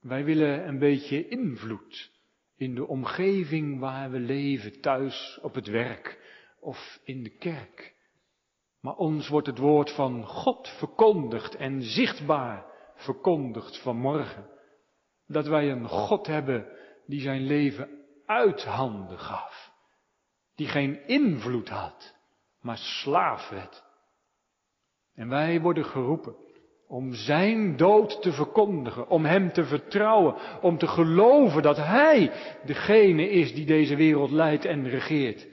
Wij 0.00 0.24
willen 0.24 0.68
een 0.68 0.78
beetje 0.78 1.28
invloed 1.28 2.10
in 2.56 2.74
de 2.74 2.86
omgeving 2.86 3.80
waar 3.80 4.10
we 4.10 4.18
leven, 4.18 4.80
thuis, 4.80 5.38
op 5.42 5.54
het 5.54 5.66
werk 5.66 6.18
of 6.60 7.00
in 7.04 7.22
de 7.22 7.36
kerk. 7.36 7.94
Maar 8.80 8.94
ons 8.94 9.28
wordt 9.28 9.46
het 9.46 9.58
woord 9.58 9.94
van 9.94 10.26
God 10.26 10.68
verkondigd 10.68 11.54
en 11.54 11.82
zichtbaar 11.82 12.66
verkondigd 12.94 13.82
vanmorgen. 13.82 14.50
Dat 15.26 15.46
wij 15.46 15.70
een 15.70 15.88
God 15.88 16.26
hebben 16.26 16.66
die 17.06 17.20
zijn 17.20 17.46
leven 17.46 17.88
uit 18.26 18.64
handen 18.64 19.18
gaf. 19.18 19.72
Die 20.54 20.68
geen 20.68 21.06
invloed 21.06 21.68
had, 21.68 22.14
maar 22.60 22.78
slaaf 22.78 23.48
werd. 23.48 23.90
En 25.14 25.28
wij 25.28 25.60
worden 25.60 25.84
geroepen 25.84 26.36
om 26.92 27.14
zijn 27.14 27.76
dood 27.76 28.22
te 28.22 28.32
verkondigen, 28.32 29.08
om 29.08 29.24
hem 29.24 29.52
te 29.52 29.64
vertrouwen, 29.64 30.60
om 30.60 30.78
te 30.78 30.86
geloven 30.86 31.62
dat 31.62 31.76
hij 31.76 32.32
degene 32.64 33.30
is 33.30 33.54
die 33.54 33.66
deze 33.66 33.96
wereld 33.96 34.30
leidt 34.30 34.64
en 34.64 34.88
regeert. 34.88 35.48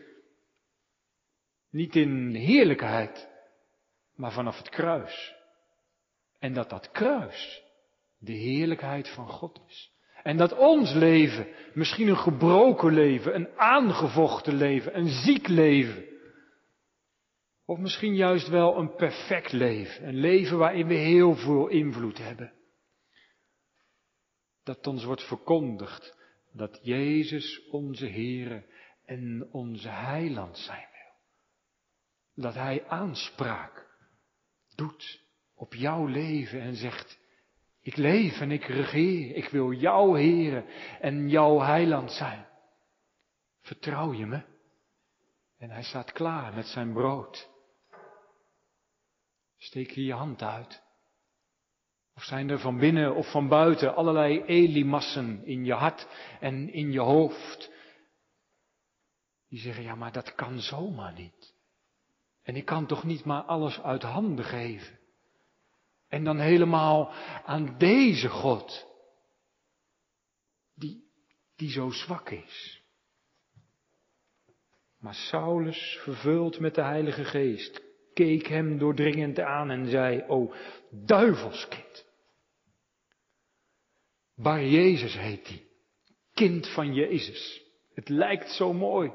Niet 1.72 1.96
in 1.96 2.36
heerlijkheid, 2.36 3.30
maar 4.16 4.32
vanaf 4.32 4.58
het 4.58 4.70
kruis. 4.70 5.36
En 6.40 6.54
dat 6.54 6.70
dat 6.70 6.92
kruis 6.92 7.64
de 8.18 8.34
heerlijkheid 8.34 9.10
van 9.10 9.28
God 9.28 9.62
is. 9.68 9.92
En 10.24 10.38
dat 10.38 10.58
ons 10.58 10.94
leven, 10.94 11.48
misschien 11.74 12.08
een 12.08 12.18
gebroken 12.18 12.94
leven, 12.94 13.36
een 13.36 13.50
aangevochten 13.56 14.56
leven, 14.56 14.98
een 14.98 15.08
ziek 15.08 15.48
leven, 15.48 16.06
of 17.70 17.78
misschien 17.78 18.16
juist 18.16 18.48
wel 18.48 18.78
een 18.78 18.96
perfect 18.96 19.52
leven, 19.52 20.08
een 20.08 20.20
leven 20.20 20.58
waarin 20.58 20.88
we 20.88 20.94
heel 20.94 21.36
veel 21.36 21.68
invloed 21.68 22.18
hebben. 22.18 22.54
Dat 24.64 24.88
ons 24.88 25.04
wordt 25.04 25.28
verkondigd 25.28 26.18
dat 26.54 26.80
Jezus 26.84 27.68
onze 27.70 28.08
Heere 28.08 28.66
en 29.06 29.48
onze 29.52 29.90
Heiland 29.90 30.58
zijn 30.58 30.88
dat 32.42 32.54
Hij 32.54 32.88
aanspraak 32.88 33.88
doet 34.76 35.24
op 35.56 35.74
jouw 35.74 36.06
leven 36.06 36.62
en 36.62 36.76
zegt, 36.76 37.20
ik 37.82 37.96
leef 37.96 38.40
en 38.40 38.52
ik 38.52 38.64
regeer, 38.64 39.36
ik 39.36 39.50
wil 39.50 39.72
jouw 39.72 40.14
Heere 40.14 40.66
en 41.00 41.30
jouw 41.30 41.60
heiland 41.60 42.12
zijn. 42.12 42.48
Vertrouw 43.62 44.14
je 44.14 44.26
me? 44.26 44.42
En 45.58 45.70
hij 45.70 45.84
staat 45.84 46.12
klaar 46.12 46.54
met 46.54 46.66
zijn 46.66 46.94
brood. 46.94 47.59
Steek 49.60 49.92
je 49.92 50.04
je 50.04 50.14
hand 50.14 50.42
uit. 50.42 50.82
Of 52.16 52.24
zijn 52.24 52.50
er 52.50 52.60
van 52.60 52.78
binnen 52.78 53.16
of 53.16 53.32
van 53.32 53.48
buiten 53.48 53.96
allerlei 53.96 54.42
elimassen 54.42 55.46
in 55.46 55.66
je 55.66 55.74
hart 55.74 56.08
en 56.40 56.74
in 56.74 56.92
je 56.92 57.00
hoofd. 57.00 57.72
Die 59.50 59.60
zeggen, 59.60 59.84
ja 59.84 59.96
maar 59.96 60.12
dat 60.12 60.36
kan 60.36 60.60
zomaar 60.60 61.14
niet. 61.14 61.54
En 62.44 62.56
ik 62.56 62.66
kan 62.66 62.86
toch 62.86 63.04
niet 63.04 63.26
maar 63.26 63.42
alles 63.42 63.82
uit 63.82 64.04
handen 64.04 64.46
geven. 64.46 65.00
En 66.08 66.24
dan 66.24 66.40
helemaal 66.40 67.12
aan 67.46 67.78
deze 67.78 68.30
God, 68.30 68.88
die, 70.76 71.04
die 71.56 71.70
zo 71.70 71.90
zwak 71.90 72.30
is. 72.30 72.82
Maar 74.98 75.14
Saulus, 75.14 76.00
vervuld 76.02 76.60
met 76.60 76.76
de 76.76 76.82
Heilige 76.84 77.24
Geest, 77.24 77.89
keek 78.20 78.48
hem 78.48 78.78
doordringend 78.78 79.40
aan 79.40 79.70
en 79.70 79.88
zei, 79.88 80.24
o 80.28 80.54
duivelskind. 80.92 82.06
Bar 84.36 84.64
Jezus 84.64 85.18
heet 85.18 85.48
hij, 85.48 85.68
kind 86.34 86.68
van 86.74 86.94
Jezus. 86.94 87.64
Het 87.94 88.10
lijkt 88.10 88.52
zo 88.52 88.74
mooi, 88.74 89.12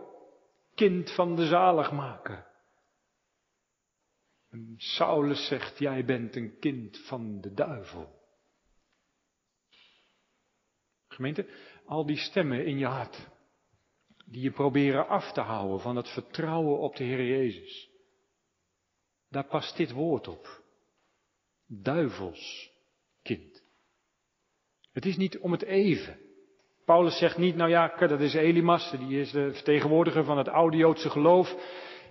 kind 0.74 1.14
van 1.14 1.36
de 1.36 1.46
zaligmaker. 1.46 2.46
En 4.50 4.74
Saulus 4.76 5.46
zegt, 5.46 5.78
jij 5.78 6.04
bent 6.04 6.36
een 6.36 6.58
kind 6.58 6.98
van 7.06 7.40
de 7.40 7.52
duivel. 7.54 8.22
Gemeente, 11.08 11.48
al 11.86 12.06
die 12.06 12.16
stemmen 12.16 12.66
in 12.66 12.78
je 12.78 12.86
hart, 12.86 13.28
die 14.26 14.42
je 14.42 14.50
proberen 14.50 15.08
af 15.08 15.32
te 15.32 15.40
houden 15.40 15.80
van 15.80 15.96
het 15.96 16.08
vertrouwen 16.08 16.78
op 16.78 16.96
de 16.96 17.04
Heer 17.04 17.26
Jezus. 17.26 17.93
Daar 19.34 19.44
past 19.44 19.76
dit 19.76 19.92
woord 19.92 20.28
op. 20.28 20.46
Duivels 21.66 22.70
kind. 23.22 23.62
Het 24.92 25.04
is 25.04 25.16
niet 25.16 25.38
om 25.38 25.52
het 25.52 25.62
even. 25.62 26.16
Paulus 26.84 27.18
zegt 27.18 27.38
niet, 27.38 27.56
nou 27.56 27.70
ja, 27.70 27.96
dat 27.98 28.20
is 28.20 28.34
Elimas, 28.34 28.94
die 28.98 29.20
is 29.20 29.30
de 29.30 29.52
vertegenwoordiger 29.52 30.24
van 30.24 30.38
het 30.38 30.48
oude 30.48 30.76
Joodse 30.76 31.10
geloof. 31.10 31.54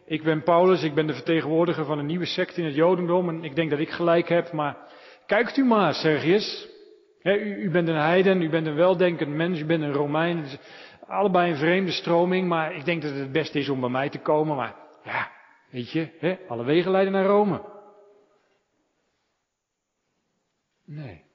Ik 0.05 0.23
ben 0.23 0.43
Paulus, 0.43 0.83
ik 0.83 0.93
ben 0.93 1.07
de 1.07 1.13
vertegenwoordiger 1.13 1.85
van 1.85 1.99
een 1.99 2.05
nieuwe 2.05 2.25
sect 2.25 2.57
in 2.57 2.65
het 2.65 2.75
Jodendom 2.75 3.29
en 3.29 3.43
ik 3.43 3.55
denk 3.55 3.69
dat 3.69 3.79
ik 3.79 3.89
gelijk 3.89 4.29
heb, 4.29 4.51
maar 4.51 4.77
kijkt 5.25 5.57
u 5.57 5.63
maar, 5.63 5.93
Sergius. 5.93 6.67
u, 7.23 7.63
u, 7.63 7.69
bent 7.69 7.87
een 7.87 7.95
heiden, 7.95 8.41
u 8.41 8.49
bent 8.49 8.67
een 8.67 8.75
weldenkend 8.75 9.35
mens, 9.35 9.59
u 9.59 9.65
bent 9.65 9.83
een 9.83 9.93
Romein. 9.93 10.45
allebei 11.07 11.51
een 11.51 11.57
vreemde 11.57 11.91
stroming, 11.91 12.47
maar 12.47 12.75
ik 12.75 12.85
denk 12.85 13.01
dat 13.01 13.11
het 13.11 13.19
het 13.19 13.31
beste 13.31 13.59
is 13.59 13.69
om 13.69 13.79
bij 13.79 13.89
mij 13.89 14.09
te 14.09 14.19
komen. 14.19 14.55
Maar 14.55 14.82
weet 15.73 15.91
je, 15.91 16.45
alle 16.47 16.63
wegen 16.63 16.91
leiden 16.91 17.13
naar 17.13 17.25
Rome. 17.25 17.71
Nee. 20.85 21.25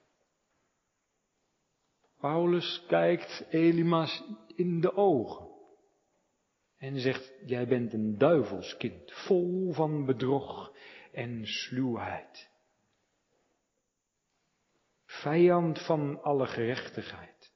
Paulus 2.19 2.85
kijkt 2.87 3.45
Elimas 3.49 4.23
in 4.55 4.81
de 4.81 4.93
ogen 4.93 5.47
en 6.77 6.99
zegt, 6.99 7.33
jij 7.45 7.67
bent 7.67 7.93
een 7.93 8.17
duivelskind, 8.17 9.11
vol 9.11 9.73
van 9.73 10.05
bedrog 10.05 10.75
en 11.11 11.45
sluwheid. 11.45 12.49
Vijand 15.05 15.85
van 15.85 16.21
alle 16.21 16.47
gerechtigheid. 16.47 17.53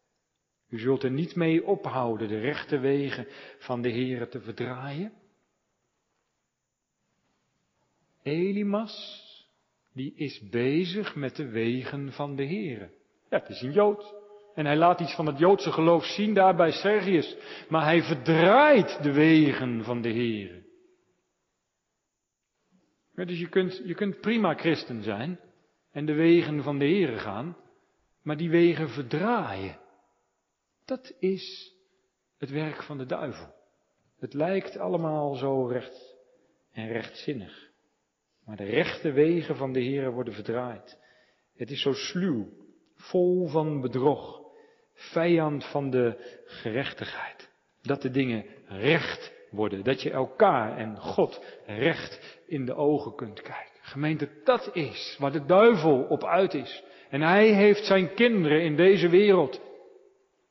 U 0.67 0.79
zult 0.79 1.03
er 1.03 1.11
niet 1.11 1.35
mee 1.35 1.65
ophouden 1.65 2.27
de 2.27 2.39
rechte 2.39 2.79
wegen 2.79 3.27
van 3.57 3.81
de 3.81 3.89
Heere 3.89 4.27
te 4.27 4.41
verdraaien. 4.41 5.22
Elimas, 8.23 9.21
die 9.93 10.13
is 10.15 10.49
bezig 10.49 11.15
met 11.15 11.35
de 11.35 11.49
wegen 11.49 12.11
van 12.11 12.35
de 12.35 12.45
Heere. 12.45 12.89
Ja, 13.29 13.39
het 13.39 13.49
is 13.49 13.61
een 13.61 13.71
Jood. 13.71 14.21
En 14.53 14.65
hij 14.65 14.75
laat 14.75 14.99
iets 14.99 15.15
van 15.15 15.25
het 15.25 15.37
Joodse 15.37 15.71
geloof 15.71 16.05
zien 16.05 16.33
daar 16.33 16.55
bij 16.55 16.71
Sergius. 16.71 17.37
Maar 17.69 17.83
hij 17.83 18.01
verdraait 18.03 19.03
de 19.03 19.11
wegen 19.11 19.83
van 19.83 20.01
de 20.01 20.09
Heer. 20.09 20.63
dus 23.15 23.39
je 23.39 23.49
kunt, 23.49 23.81
je 23.85 23.95
kunt 23.95 24.21
prima 24.21 24.53
christen 24.53 25.03
zijn 25.03 25.39
en 25.91 26.05
de 26.05 26.13
wegen 26.13 26.63
van 26.63 26.79
de 26.79 26.85
Heer 26.85 27.19
gaan, 27.19 27.57
maar 28.21 28.37
die 28.37 28.49
wegen 28.49 28.89
verdraaien. 28.89 29.79
Dat 30.85 31.15
is 31.19 31.73
het 32.37 32.49
werk 32.49 32.83
van 32.83 32.97
de 32.97 33.05
duivel. 33.05 33.53
Het 34.19 34.33
lijkt 34.33 34.77
allemaal 34.77 35.35
zo 35.35 35.65
recht 35.65 36.15
en 36.71 36.87
rechtzinnig. 36.87 37.72
Maar 38.45 38.55
de 38.55 38.63
rechte 38.63 39.11
wegen 39.11 39.55
van 39.55 39.73
de 39.73 39.79
Heer 39.79 40.11
worden 40.11 40.33
verdraaid. 40.33 40.99
Het 41.55 41.71
is 41.71 41.81
zo 41.81 41.93
sluw, 41.93 42.47
vol 42.95 43.47
van 43.47 43.81
bedrog 43.81 44.41
vijand 44.93 45.65
van 45.65 45.89
de 45.89 46.41
gerechtigheid. 46.45 47.51
Dat 47.81 48.01
de 48.01 48.09
dingen 48.09 48.45
recht 48.67 49.33
worden. 49.51 49.83
Dat 49.83 50.01
je 50.01 50.11
elkaar 50.11 50.77
en 50.77 50.97
God 50.97 51.41
recht 51.65 52.39
in 52.47 52.65
de 52.65 52.75
ogen 52.75 53.15
kunt 53.15 53.41
kijken. 53.41 53.79
Gemeente, 53.81 54.29
dat 54.43 54.69
is 54.73 55.17
waar 55.19 55.31
de 55.31 55.45
duivel 55.45 56.03
op 56.03 56.23
uit 56.23 56.53
is. 56.53 56.83
En 57.09 57.21
hij 57.21 57.53
heeft 57.53 57.85
zijn 57.85 58.13
kinderen 58.13 58.63
in 58.63 58.75
deze 58.75 59.09
wereld. 59.09 59.61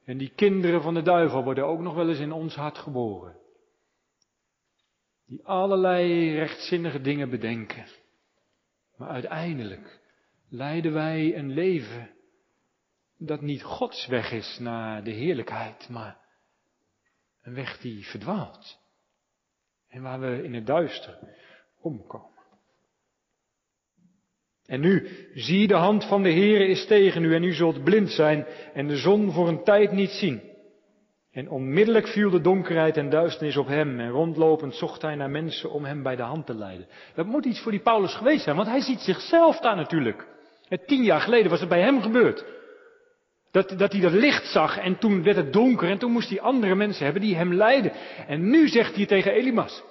En 0.04 0.18
die 0.18 0.32
kinderen 0.34 0.82
van 0.82 0.94
de 0.94 1.02
duivel 1.02 1.44
worden 1.44 1.66
ook 1.66 1.80
nog 1.80 1.94
wel 1.94 2.08
eens 2.08 2.18
in 2.18 2.32
ons 2.32 2.54
hart 2.54 2.78
geboren. 2.78 3.36
Die 5.32 5.44
allerlei 5.44 6.34
rechtzinnige 6.34 7.00
dingen 7.00 7.30
bedenken. 7.30 7.84
Maar 8.96 9.08
uiteindelijk 9.08 10.00
leiden 10.48 10.92
wij 10.92 11.36
een 11.36 11.52
leven 11.52 12.10
dat 13.18 13.40
niet 13.40 13.62
Gods 13.62 14.06
weg 14.06 14.32
is 14.32 14.58
naar 14.60 15.04
de 15.04 15.10
heerlijkheid, 15.10 15.88
maar 15.88 16.18
een 17.42 17.54
weg 17.54 17.78
die 17.78 18.06
verdwaalt. 18.06 18.78
En 19.88 20.02
waar 20.02 20.20
we 20.20 20.42
in 20.42 20.54
het 20.54 20.66
duister 20.66 21.18
omkomen. 21.80 22.42
En 24.66 24.80
nu, 24.80 25.08
zie 25.34 25.66
de 25.66 25.74
hand 25.74 26.04
van 26.04 26.22
de 26.22 26.32
Heere 26.32 26.66
is 26.66 26.86
tegen 26.86 27.24
u 27.24 27.34
en 27.34 27.42
u 27.42 27.52
zult 27.52 27.84
blind 27.84 28.10
zijn 28.10 28.46
en 28.74 28.86
de 28.86 28.96
zon 28.96 29.32
voor 29.32 29.48
een 29.48 29.64
tijd 29.64 29.92
niet 29.92 30.10
zien. 30.10 30.51
En 31.32 31.50
onmiddellijk 31.50 32.08
viel 32.08 32.30
de 32.30 32.40
donkerheid 32.40 32.96
en 32.96 33.10
duisternis 33.10 33.56
op 33.56 33.66
hem 33.66 34.00
en 34.00 34.10
rondlopend 34.10 34.74
zocht 34.74 35.02
hij 35.02 35.14
naar 35.14 35.30
mensen 35.30 35.70
om 35.70 35.84
hem 35.84 36.02
bij 36.02 36.16
de 36.16 36.22
hand 36.22 36.46
te 36.46 36.54
leiden. 36.54 36.86
Dat 37.14 37.26
moet 37.26 37.44
iets 37.44 37.60
voor 37.60 37.70
die 37.70 37.80
Paulus 37.80 38.14
geweest 38.14 38.44
zijn, 38.44 38.56
want 38.56 38.68
hij 38.68 38.80
ziet 38.80 39.00
zichzelf 39.00 39.58
daar 39.58 39.76
natuurlijk. 39.76 40.26
tien 40.86 41.02
jaar 41.02 41.20
geleden 41.20 41.50
was 41.50 41.60
het 41.60 41.68
bij 41.68 41.80
hem 41.80 42.02
gebeurd. 42.02 42.44
Dat, 43.50 43.74
dat 43.78 43.92
hij 43.92 44.00
dat 44.00 44.12
licht 44.12 44.46
zag 44.46 44.78
en 44.78 44.98
toen 44.98 45.22
werd 45.22 45.36
het 45.36 45.52
donker 45.52 45.88
en 45.88 45.98
toen 45.98 46.12
moest 46.12 46.28
hij 46.28 46.40
andere 46.40 46.74
mensen 46.74 47.04
hebben 47.04 47.22
die 47.22 47.36
hem 47.36 47.54
leiden. 47.54 47.92
En 48.26 48.50
nu 48.50 48.68
zegt 48.68 48.96
hij 48.96 49.06
tegen 49.06 49.32
Elimas, 49.32 49.82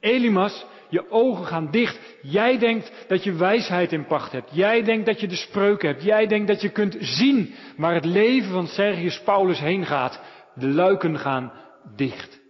Elimas, 0.00 0.66
je 0.88 1.10
ogen 1.10 1.46
gaan 1.46 1.70
dicht. 1.70 1.98
Jij 2.22 2.58
denkt 2.58 2.92
dat 3.08 3.24
je 3.24 3.32
wijsheid 3.32 3.92
in 3.92 4.06
pacht 4.06 4.32
hebt. 4.32 4.50
Jij 4.52 4.82
denkt 4.82 5.06
dat 5.06 5.20
je 5.20 5.26
de 5.26 5.36
spreuken 5.36 5.88
hebt. 5.88 6.02
Jij 6.02 6.26
denkt 6.26 6.48
dat 6.48 6.60
je 6.60 6.68
kunt 6.68 6.96
zien 7.00 7.54
waar 7.76 7.94
het 7.94 8.04
leven 8.04 8.50
van 8.52 8.66
Sergius 8.66 9.20
Paulus 9.20 9.60
heen 9.60 9.86
gaat. 9.86 10.20
De 10.54 10.68
luiken 10.68 11.18
gaan 11.18 11.52
dicht. 11.96 12.40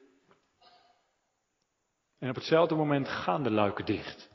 En 2.18 2.28
op 2.28 2.34
hetzelfde 2.34 2.74
moment 2.74 3.08
gaan 3.08 3.42
de 3.42 3.50
luiken 3.50 3.84
dicht. 3.84 4.30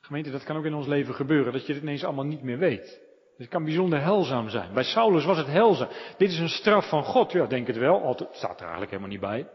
Gemeente, 0.00 0.30
dat 0.30 0.44
kan 0.44 0.56
ook 0.56 0.64
in 0.64 0.74
ons 0.74 0.86
leven 0.86 1.14
gebeuren, 1.14 1.52
dat 1.52 1.66
je 1.66 1.72
het 1.72 1.82
ineens 1.82 2.04
allemaal 2.04 2.24
niet 2.24 2.42
meer 2.42 2.58
weet. 2.58 3.02
Het 3.36 3.48
kan 3.48 3.64
bijzonder 3.64 4.00
helzaam 4.00 4.48
zijn. 4.48 4.74
Bij 4.74 4.82
Saulus 4.82 5.24
was 5.24 5.36
het 5.36 5.46
helzaam. 5.46 5.88
Dit 6.18 6.30
is 6.30 6.38
een 6.38 6.48
straf 6.48 6.88
van 6.88 7.04
God. 7.04 7.32
Ja, 7.32 7.46
denk 7.46 7.66
het 7.66 7.76
wel. 7.76 8.08
Het 8.08 8.28
staat 8.32 8.56
er 8.56 8.60
eigenlijk 8.60 8.90
helemaal 8.90 9.10
niet 9.10 9.20
bij. 9.20 9.48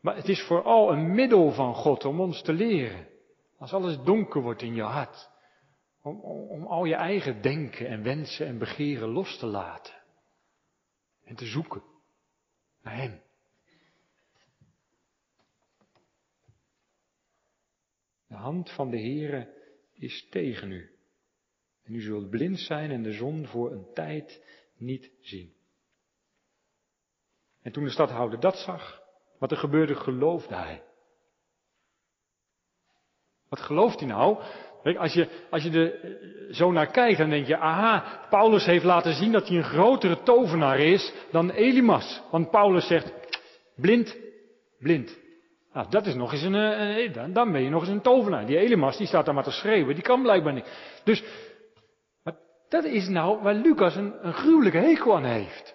Maar 0.00 0.16
het 0.16 0.28
is 0.28 0.42
vooral 0.42 0.92
een 0.92 1.14
middel 1.14 1.52
van 1.52 1.74
God 1.74 2.04
om 2.04 2.20
ons 2.20 2.42
te 2.42 2.52
leren. 2.52 3.08
Als 3.58 3.72
alles 3.72 3.98
donker 4.02 4.42
wordt 4.42 4.62
in 4.62 4.74
je 4.74 4.82
hart. 4.82 5.30
Om, 6.06 6.20
om, 6.20 6.66
al 6.66 6.84
je 6.84 6.94
eigen 6.94 7.42
denken 7.42 7.86
en 7.88 8.02
wensen 8.02 8.46
en 8.46 8.58
begeren 8.58 9.08
los 9.08 9.38
te 9.38 9.46
laten. 9.46 9.94
En 11.24 11.36
te 11.36 11.46
zoeken 11.46 11.82
naar 12.82 12.96
Hem. 12.96 13.22
De 18.26 18.34
hand 18.34 18.70
van 18.70 18.90
de 18.90 18.98
Heere 18.98 19.54
is 19.92 20.28
tegen 20.30 20.70
u. 20.70 20.96
En 21.82 21.94
u 21.94 22.00
zult 22.00 22.30
blind 22.30 22.58
zijn 22.58 22.90
en 22.90 23.02
de 23.02 23.12
zon 23.12 23.46
voor 23.46 23.72
een 23.72 23.92
tijd 23.94 24.44
niet 24.76 25.10
zien. 25.20 25.54
En 27.62 27.72
toen 27.72 27.84
de 27.84 27.90
stadhouder 27.90 28.40
dat 28.40 28.56
zag, 28.56 29.02
wat 29.38 29.50
er 29.50 29.56
gebeurde, 29.56 29.94
geloofde 29.94 30.54
hij. 30.54 30.84
Wat 33.48 33.60
gelooft 33.60 33.98
hij 33.98 34.08
nou? 34.08 34.42
Als 34.94 35.12
je, 35.12 35.28
als 35.50 35.62
je 35.62 35.70
er 35.70 35.92
zo 36.54 36.72
naar 36.72 36.90
kijkt, 36.90 37.18
dan 37.18 37.30
denk 37.30 37.46
je, 37.46 37.58
aha, 37.58 38.04
Paulus 38.30 38.64
heeft 38.64 38.84
laten 38.84 39.14
zien 39.14 39.32
dat 39.32 39.48
hij 39.48 39.56
een 39.56 39.64
grotere 39.64 40.22
tovenaar 40.22 40.78
is 40.78 41.12
dan 41.30 41.50
Elimas. 41.50 42.22
Want 42.30 42.50
Paulus 42.50 42.86
zegt, 42.86 43.12
blind, 43.76 44.16
blind. 44.78 45.18
Nou, 45.72 45.86
dat 45.90 46.06
is 46.06 46.14
nog 46.14 46.32
eens 46.32 46.42
een, 46.42 46.54
uh, 46.54 47.34
dan 47.34 47.52
ben 47.52 47.62
je 47.62 47.70
nog 47.70 47.80
eens 47.80 47.90
een 47.90 48.00
tovenaar. 48.00 48.46
Die 48.46 48.58
Elimas, 48.58 48.96
die 48.96 49.06
staat 49.06 49.24
daar 49.24 49.34
maar 49.34 49.44
te 49.44 49.50
schreeuwen, 49.50 49.94
die 49.94 50.04
kan 50.04 50.22
blijkbaar 50.22 50.52
niet. 50.52 51.00
Dus, 51.04 51.24
dat 52.68 52.84
is 52.84 53.08
nou 53.08 53.42
waar 53.42 53.54
Lucas 53.54 53.96
een, 53.96 54.14
een 54.26 54.32
gruwelijke 54.32 54.78
hekel 54.78 55.16
aan 55.16 55.24
heeft. 55.24 55.74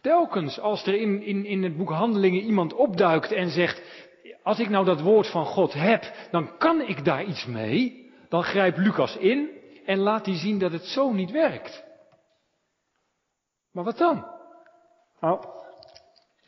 Telkens 0.00 0.60
als 0.60 0.86
er 0.86 0.94
in, 0.94 1.22
in, 1.22 1.44
in 1.44 1.62
het 1.62 1.76
boek 1.76 1.90
Handelingen 1.90 2.42
iemand 2.42 2.74
opduikt 2.74 3.32
en 3.32 3.50
zegt, 3.50 3.82
als 4.42 4.58
ik 4.58 4.68
nou 4.68 4.84
dat 4.84 5.00
woord 5.00 5.30
van 5.30 5.44
God 5.44 5.72
heb, 5.72 6.12
dan 6.30 6.58
kan 6.58 6.80
ik 6.80 7.04
daar 7.04 7.24
iets 7.24 7.46
mee. 7.46 8.09
Dan 8.30 8.42
grijpt 8.42 8.78
Lucas 8.78 9.16
in 9.16 9.50
en 9.84 9.98
laat 9.98 10.26
hij 10.26 10.36
zien 10.36 10.58
dat 10.58 10.72
het 10.72 10.84
zo 10.84 11.12
niet 11.12 11.30
werkt. 11.30 11.84
Maar 13.72 13.84
wat 13.84 13.98
dan? 13.98 14.26
Nou, 15.20 15.44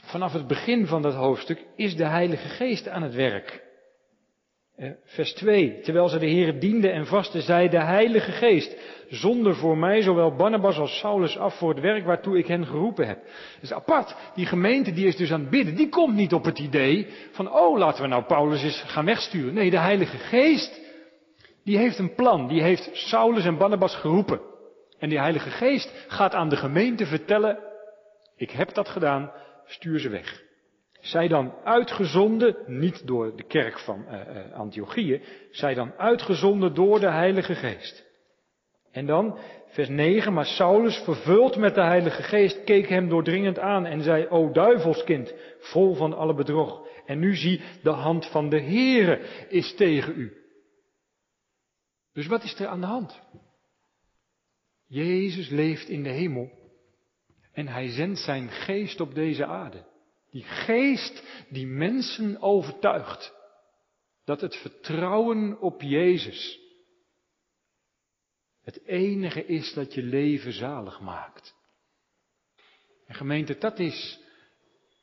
vanaf 0.04 0.32
het 0.32 0.46
begin 0.46 0.86
van 0.86 1.02
dat 1.02 1.14
hoofdstuk 1.14 1.66
is 1.76 1.96
de 1.96 2.06
Heilige 2.06 2.48
Geest 2.48 2.88
aan 2.88 3.02
het 3.02 3.14
werk. 3.14 3.70
Eh, 4.76 4.90
vers 5.04 5.32
2. 5.32 5.80
Terwijl 5.80 6.08
ze 6.08 6.18
de 6.18 6.26
Heer 6.26 6.60
dienden 6.60 6.92
en 6.92 7.06
vasten, 7.06 7.42
zei 7.42 7.68
de 7.68 7.80
Heilige 7.82 8.32
Geest, 8.32 8.76
zonder 9.08 9.54
voor 9.54 9.78
mij 9.78 10.02
zowel 10.02 10.36
Barnabas 10.36 10.78
als 10.78 10.98
Saulus 10.98 11.38
af 11.38 11.58
voor 11.58 11.70
het 11.70 11.80
werk 11.80 12.04
waartoe 12.04 12.38
ik 12.38 12.46
hen 12.46 12.66
geroepen 12.66 13.06
heb. 13.06 13.18
Dus 13.60 13.72
apart, 13.72 14.16
die 14.34 14.46
gemeente 14.46 14.92
die 14.92 15.06
is 15.06 15.16
dus 15.16 15.32
aan 15.32 15.40
het 15.40 15.50
bidden, 15.50 15.74
die 15.74 15.88
komt 15.88 16.14
niet 16.14 16.32
op 16.32 16.44
het 16.44 16.58
idee 16.58 17.06
van, 17.30 17.52
oh 17.52 17.78
laten 17.78 18.02
we 18.02 18.08
nou 18.08 18.24
Paulus 18.24 18.62
eens 18.62 18.84
gaan 18.86 19.04
wegsturen. 19.04 19.54
Nee, 19.54 19.70
de 19.70 19.78
Heilige 19.78 20.18
Geest, 20.18 20.80
die 21.64 21.78
heeft 21.78 21.98
een 21.98 22.14
plan, 22.14 22.48
die 22.48 22.62
heeft 22.62 22.90
Saulus 22.92 23.44
en 23.44 23.58
Barnabas 23.58 23.96
geroepen. 23.96 24.40
En 24.98 25.08
die 25.08 25.18
Heilige 25.18 25.50
Geest 25.50 26.04
gaat 26.08 26.34
aan 26.34 26.48
de 26.48 26.56
gemeente 26.56 27.06
vertellen, 27.06 27.58
ik 28.36 28.50
heb 28.50 28.74
dat 28.74 28.88
gedaan, 28.88 29.32
stuur 29.66 29.98
ze 29.98 30.08
weg. 30.08 30.42
Zij 31.00 31.28
dan 31.28 31.54
uitgezonden, 31.64 32.56
niet 32.66 33.06
door 33.06 33.36
de 33.36 33.42
kerk 33.42 33.78
van 33.78 34.04
uh, 34.08 34.52
Antiochië, 34.54 35.22
zij 35.50 35.74
dan 35.74 35.92
uitgezonden 35.96 36.74
door 36.74 37.00
de 37.00 37.10
Heilige 37.10 37.54
Geest. 37.54 38.10
En 38.92 39.06
dan, 39.06 39.38
vers 39.66 39.88
9, 39.88 40.32
maar 40.32 40.46
Saulus, 40.46 40.96
vervuld 40.96 41.56
met 41.56 41.74
de 41.74 41.82
Heilige 41.82 42.22
Geest, 42.22 42.64
keek 42.64 42.88
hem 42.88 43.08
doordringend 43.08 43.58
aan 43.58 43.86
en 43.86 44.02
zei, 44.02 44.26
o 44.28 44.50
duivelskind, 44.50 45.34
vol 45.58 45.94
van 45.94 46.16
alle 46.16 46.34
bedrog. 46.34 46.86
En 47.06 47.18
nu 47.18 47.34
zie, 47.34 47.60
de 47.82 47.90
hand 47.90 48.26
van 48.26 48.48
de 48.48 48.60
Heere 48.60 49.20
is 49.48 49.74
tegen 49.74 50.12
u. 50.16 50.41
Dus 52.12 52.26
wat 52.26 52.42
is 52.42 52.54
er 52.60 52.66
aan 52.66 52.80
de 52.80 52.86
hand? 52.86 53.20
Jezus 54.86 55.48
leeft 55.48 55.88
in 55.88 56.02
de 56.02 56.10
hemel 56.10 56.50
en 57.52 57.68
hij 57.68 57.88
zendt 57.88 58.18
zijn 58.18 58.50
geest 58.50 59.00
op 59.00 59.14
deze 59.14 59.46
aarde. 59.46 59.84
Die 60.30 60.42
geest 60.42 61.22
die 61.48 61.66
mensen 61.66 62.40
overtuigt 62.40 63.32
dat 64.24 64.40
het 64.40 64.56
vertrouwen 64.56 65.60
op 65.60 65.82
Jezus 65.82 66.60
het 68.62 68.84
enige 68.86 69.46
is 69.46 69.72
dat 69.72 69.94
je 69.94 70.02
leven 70.02 70.52
zalig 70.52 71.00
maakt. 71.00 71.54
En 73.06 73.14
gemeente, 73.14 73.58
dat 73.58 73.78
is 73.78 74.20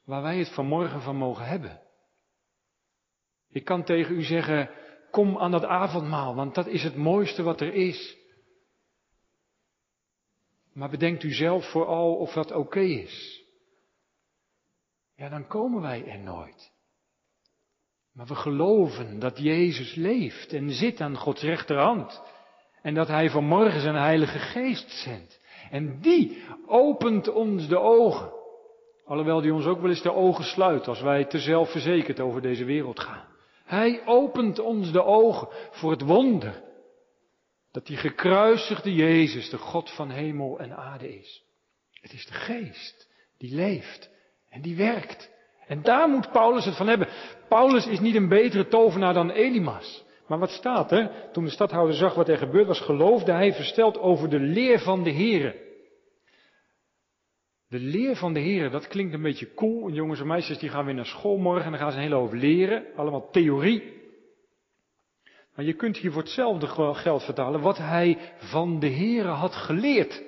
waar 0.06 0.22
wij 0.22 0.38
het 0.38 0.54
vanmorgen 0.54 1.02
van 1.02 1.16
mogen 1.16 1.46
hebben. 1.46 1.82
Ik 3.50 3.66
kan 3.66 3.84
tegen 3.84 4.16
u 4.16 4.24
zeggen, 4.24 4.70
kom 5.12 5.38
aan 5.38 5.52
dat 5.52 5.66
avondmaal, 5.66 6.36
want 6.36 6.56
dat 6.56 6.68
is 6.68 6.84
het 6.84 6.96
mooiste 6.96 7.44
wat 7.44 7.62
er 7.62 7.74
is. 7.74 8.18
Maar 10.74 10.90
bedenkt 10.90 11.24
u 11.24 11.34
zelf 11.34 11.72
vooral 11.72 12.16
of 12.16 12.34
dat 12.34 12.52
oké 12.52 12.80
is 12.80 13.40
ja, 15.20 15.30
dan 15.30 15.48
komen 15.48 15.82
wij 15.82 16.06
er 16.06 16.20
nooit. 16.20 16.72
Maar 18.14 18.26
we 18.26 18.36
geloven 18.36 19.20
dat 19.20 19.38
Jezus 19.38 19.96
leeft 19.96 20.54
en 20.54 20.72
zit 20.72 21.02
aan 21.02 21.18
Gods 21.18 21.42
rechterhand. 21.42 22.22
En 22.82 22.94
dat 22.94 23.08
Hij 23.08 23.30
vanmorgen 23.30 23.82
zijn 23.82 23.96
Heilige 23.96 24.40
Geest 24.40 24.92
zendt. 24.92 25.40
En 25.70 26.02
die 26.02 26.44
opent 26.66 27.28
ons 27.28 27.68
de 27.68 27.80
ogen. 27.80 28.32
Alhoewel 29.06 29.42
die 29.42 29.54
ons 29.54 29.66
ook 29.66 29.82
wel 29.82 29.90
eens 29.90 30.02
de 30.02 30.14
ogen 30.14 30.44
sluit 30.44 30.88
als 30.88 31.02
wij 31.02 31.26
te 31.26 31.40
zelfverzekerd 31.40 32.20
over 32.20 32.42
deze 32.42 32.66
wereld 32.66 33.00
gaan. 33.00 33.28
Hij 33.70 34.02
opent 34.06 34.60
ons 34.60 34.92
de 34.92 35.04
ogen 35.04 35.48
voor 35.72 35.92
het 35.92 36.02
wonder. 36.02 36.64
Dat 37.72 37.86
die 37.86 37.98
gekruisigde 37.98 38.94
Jezus 38.94 39.50
de 39.50 39.58
God 39.58 39.92
van 39.92 40.10
hemel 40.10 40.60
en 40.60 40.78
aarde 40.78 41.18
is. 41.18 41.44
Het 41.92 42.14
is 42.14 42.26
de 42.26 42.34
Geest 42.34 43.10
die 43.38 43.56
leeft 43.56 44.10
en 44.50 44.62
die 44.62 44.76
werkt. 44.76 45.32
En 45.68 45.82
daar 45.82 46.10
moet 46.10 46.32
Paulus 46.32 46.66
het 46.66 46.76
van 46.76 46.88
hebben. 46.88 47.08
Paulus 47.50 47.88
is 47.88 48.00
niet 48.00 48.16
een 48.16 48.28
betere 48.28 48.68
tovenaar 48.68 49.14
dan 49.14 49.30
Elimas. 49.30 50.06
Maar 50.28 50.40
wat 50.40 50.52
staat 50.52 50.92
er? 50.92 51.30
Toen 51.32 51.44
de 51.44 51.50
stadhouder 51.50 51.96
zag 51.96 52.14
wat 52.14 52.30
er 52.30 52.38
gebeurd 52.38 52.68
was, 52.68 52.80
geloofde 52.82 53.32
hij 53.32 53.54
versteld 53.54 53.98
over 53.98 54.30
de 54.30 54.40
leer 54.40 54.80
van 54.80 55.04
de 55.04 55.12
Heren. 55.12 55.56
De 57.70 57.80
leer 57.80 58.16
van 58.16 58.34
de 58.34 58.40
Heren, 58.40 58.72
dat 58.72 58.88
klinkt 58.88 59.14
een 59.14 59.22
beetje 59.22 59.54
cool. 59.54 59.88
En 59.88 59.94
jongens 59.94 60.20
en 60.20 60.28
meisjes 60.28 60.58
die 60.58 60.70
gaan 60.70 60.86
weer 60.86 60.94
naar 60.94 61.06
school 61.06 61.38
morgen 61.38 61.66
en 61.66 61.72
dan 61.72 61.80
gaan 61.80 61.92
ze 61.92 61.98
een 61.98 62.04
hele 62.04 62.16
hoop 62.16 62.34
leren. 62.34 62.86
Allemaal 62.96 63.30
theorie. 63.32 63.98
Maar 65.56 65.66
je 65.66 65.74
kunt 65.74 65.98
hier 65.98 66.12
voor 66.12 66.22
hetzelfde 66.22 66.68
geld 66.94 67.24
vertalen 67.24 67.62
wat 67.62 67.78
hij 67.78 68.18
van 68.38 68.80
de 68.80 68.88
Heren 68.88 69.34
had 69.34 69.56
geleerd. 69.56 70.24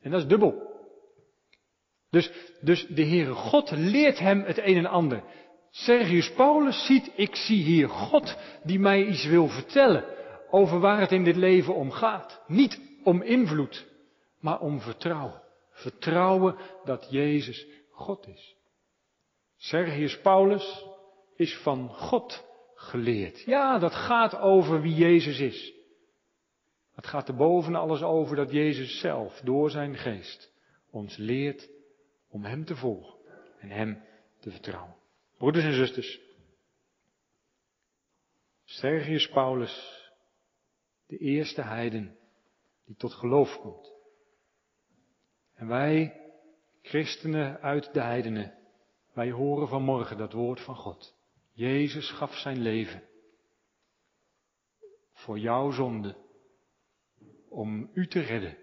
En 0.00 0.10
dat 0.10 0.20
is 0.20 0.26
dubbel. 0.26 0.72
Dus, 2.10 2.30
dus 2.60 2.86
de 2.86 3.04
Heere 3.04 3.32
God 3.32 3.70
leert 3.70 4.18
hem 4.18 4.42
het 4.42 4.58
een 4.58 4.76
en 4.76 4.86
ander. 4.86 5.22
Sergius 5.70 6.32
Paulus 6.32 6.86
ziet, 6.86 7.12
ik 7.16 7.36
zie 7.36 7.62
hier 7.62 7.88
God 7.88 8.36
die 8.62 8.78
mij 8.78 9.04
iets 9.04 9.26
wil 9.26 9.48
vertellen 9.48 10.04
over 10.50 10.80
waar 10.80 11.00
het 11.00 11.12
in 11.12 11.24
dit 11.24 11.36
leven 11.36 11.74
om 11.74 11.90
gaat. 11.90 12.42
Niet 12.46 12.80
om 13.04 13.22
invloed, 13.22 13.86
maar 14.40 14.60
om 14.60 14.80
vertrouwen. 14.80 15.42
Vertrouwen 15.74 16.56
dat 16.84 17.06
Jezus 17.10 17.66
God 17.90 18.26
is. 18.26 18.56
Sergius 19.56 20.20
Paulus 20.20 20.86
is 21.36 21.56
van 21.56 21.88
God 21.88 22.44
geleerd. 22.74 23.40
Ja, 23.40 23.78
dat 23.78 23.94
gaat 23.94 24.36
over 24.36 24.80
wie 24.80 24.94
Jezus 24.94 25.40
is. 25.40 25.72
Het 26.94 27.06
gaat 27.06 27.28
er 27.28 27.36
boven 27.36 27.74
alles 27.74 28.02
over 28.02 28.36
dat 28.36 28.50
Jezus 28.50 29.00
zelf 29.00 29.40
door 29.40 29.70
zijn 29.70 29.96
geest 29.96 30.52
ons 30.90 31.16
leert 31.16 31.70
om 32.28 32.44
Hem 32.44 32.64
te 32.64 32.76
volgen 32.76 33.14
en 33.60 33.70
Hem 33.70 34.02
te 34.40 34.50
vertrouwen. 34.50 34.96
Broeders 35.38 35.64
en 35.64 35.74
zusters, 35.74 36.20
Sergius 38.64 39.28
Paulus, 39.28 40.02
de 41.06 41.18
eerste 41.18 41.62
heiden 41.62 42.18
die 42.84 42.96
tot 42.96 43.12
geloof 43.12 43.58
komt. 43.60 43.93
En 45.54 45.66
wij, 45.66 46.20
christenen 46.82 47.60
uit 47.60 47.92
de 47.92 48.00
heidenen, 48.00 48.54
wij 49.12 49.30
horen 49.30 49.68
vanmorgen 49.68 50.16
dat 50.16 50.32
woord 50.32 50.60
van 50.60 50.76
God. 50.76 51.14
Jezus 51.52 52.10
gaf 52.10 52.34
zijn 52.34 52.58
leven 52.58 53.02
voor 55.24 55.38
jouw 55.38 55.70
zonde, 55.70 56.16
om 57.48 57.90
u 57.92 58.06
te 58.06 58.20
redden. 58.20 58.56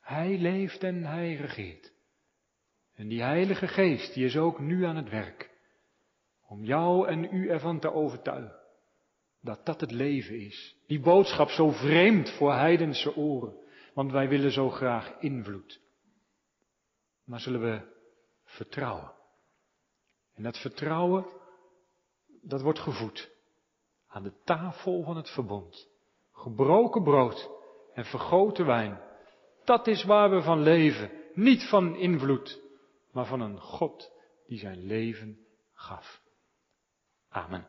Hij 0.00 0.38
leeft 0.38 0.82
en 0.82 1.04
hij 1.04 1.34
regeert. 1.34 1.92
En 2.94 3.08
die 3.08 3.22
Heilige 3.22 3.68
Geest, 3.68 4.14
die 4.14 4.24
is 4.24 4.36
ook 4.36 4.58
nu 4.58 4.84
aan 4.84 4.96
het 4.96 5.08
werk. 5.08 5.50
Om 6.46 6.64
jou 6.64 7.08
en 7.08 7.34
u 7.34 7.48
ervan 7.48 7.80
te 7.80 7.92
overtuigen. 7.92 8.56
Dat 9.40 9.66
dat 9.66 9.80
het 9.80 9.90
leven 9.90 10.40
is. 10.40 10.76
Die 10.86 11.00
boodschap 11.00 11.48
zo 11.48 11.70
vreemd 11.70 12.30
voor 12.30 12.52
heidense 12.52 13.16
oren. 13.16 13.56
Want 13.94 14.12
wij 14.12 14.28
willen 14.28 14.52
zo 14.52 14.70
graag 14.70 15.20
invloed. 15.20 15.80
Maar 17.28 17.40
zullen 17.40 17.60
we 17.60 17.96
vertrouwen. 18.44 19.12
En 20.34 20.42
dat 20.42 20.58
vertrouwen, 20.58 21.26
dat 22.42 22.60
wordt 22.60 22.78
gevoed. 22.78 23.30
Aan 24.06 24.22
de 24.22 24.32
tafel 24.44 25.02
van 25.02 25.16
het 25.16 25.30
verbond. 25.30 25.88
Gebroken 26.32 27.02
brood 27.02 27.50
en 27.94 28.04
vergoten 28.04 28.66
wijn. 28.66 29.00
Dat 29.64 29.86
is 29.86 30.04
waar 30.04 30.30
we 30.30 30.42
van 30.42 30.62
leven. 30.62 31.10
Niet 31.34 31.68
van 31.68 31.96
invloed 31.96 32.66
maar 33.18 33.26
van 33.26 33.40
een 33.40 33.60
God 33.60 34.12
die 34.46 34.58
zijn 34.58 34.86
leven 34.86 35.46
gaf. 35.72 36.22
Amen. 37.28 37.68